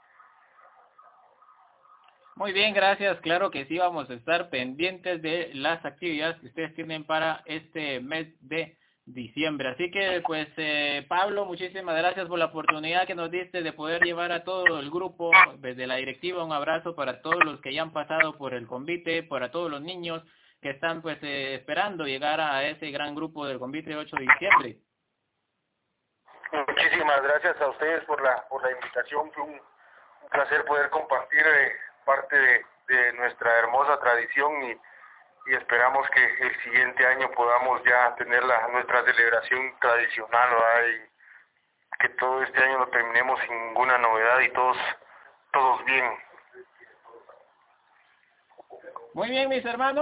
Muy 2.36 2.52
bien, 2.52 2.74
gracias. 2.74 3.20
Claro 3.20 3.50
que 3.50 3.64
sí, 3.66 3.78
vamos 3.78 4.10
a 4.10 4.14
estar 4.14 4.50
pendientes 4.50 5.22
de 5.22 5.50
las 5.54 5.84
actividades 5.84 6.36
que 6.40 6.46
ustedes 6.46 6.74
tienen 6.74 7.04
para 7.04 7.42
este 7.46 8.00
mes 8.00 8.28
de 8.40 8.76
diciembre. 9.06 9.68
Así 9.68 9.90
que, 9.90 10.20
pues, 10.26 10.48
eh, 10.56 11.06
Pablo, 11.08 11.44
muchísimas 11.44 11.96
gracias 11.96 12.26
por 12.26 12.38
la 12.38 12.46
oportunidad 12.46 13.06
que 13.06 13.14
nos 13.14 13.30
diste 13.30 13.62
de 13.62 13.72
poder 13.72 14.02
llevar 14.02 14.32
a 14.32 14.42
todo 14.42 14.80
el 14.80 14.90
grupo 14.90 15.30
desde 15.58 15.86
la 15.86 15.96
directiva. 15.96 16.44
Un 16.44 16.52
abrazo 16.52 16.96
para 16.96 17.22
todos 17.22 17.44
los 17.44 17.60
que 17.60 17.72
ya 17.72 17.82
han 17.82 17.92
pasado 17.92 18.36
por 18.36 18.54
el 18.54 18.66
convite, 18.66 19.22
para 19.22 19.50
todos 19.50 19.70
los 19.70 19.82
niños 19.82 20.22
que 20.60 20.70
están, 20.70 21.02
pues, 21.02 21.22
eh, 21.22 21.54
esperando 21.54 22.04
llegar 22.04 22.40
a 22.40 22.64
ese 22.66 22.90
gran 22.90 23.14
grupo 23.14 23.46
del 23.46 23.58
convite 23.58 23.94
8 23.94 24.16
de 24.16 24.22
diciembre. 24.22 24.78
Muchísimas 26.52 27.22
gracias 27.22 27.60
a 27.60 27.68
ustedes 27.68 28.04
por 28.04 28.22
la, 28.22 28.44
por 28.48 28.62
la 28.62 28.72
invitación. 28.72 29.30
Fue 29.32 29.44
un, 29.44 29.60
placer 30.30 30.64
poder 30.64 30.88
compartir 30.90 31.42
eh, 31.46 31.72
parte 32.04 32.36
de, 32.86 33.12
nuestra 33.14 33.58
hermosa 33.58 33.98
tradición 34.00 34.52
y, 34.64 34.80
esperamos 35.46 36.08
que 36.10 36.24
el 36.24 36.62
siguiente 36.62 37.06
año 37.06 37.30
podamos 37.32 37.82
ya 37.84 38.14
tener 38.14 38.42
nuestra 38.72 39.04
celebración 39.04 39.78
tradicional 39.78 40.48
y 40.88 41.98
que 42.00 42.08
todo 42.10 42.42
este 42.42 42.62
año 42.62 42.78
lo 42.78 42.88
terminemos 42.88 43.38
sin 43.40 43.66
ninguna 43.66 43.98
novedad 43.98 44.40
y 44.40 44.48
todos 44.52 44.76
todos 45.52 45.84
bien. 45.84 46.18
Muy 49.14 49.30
bien, 49.30 49.48
mis 49.48 49.64
hermanos. 49.64 49.92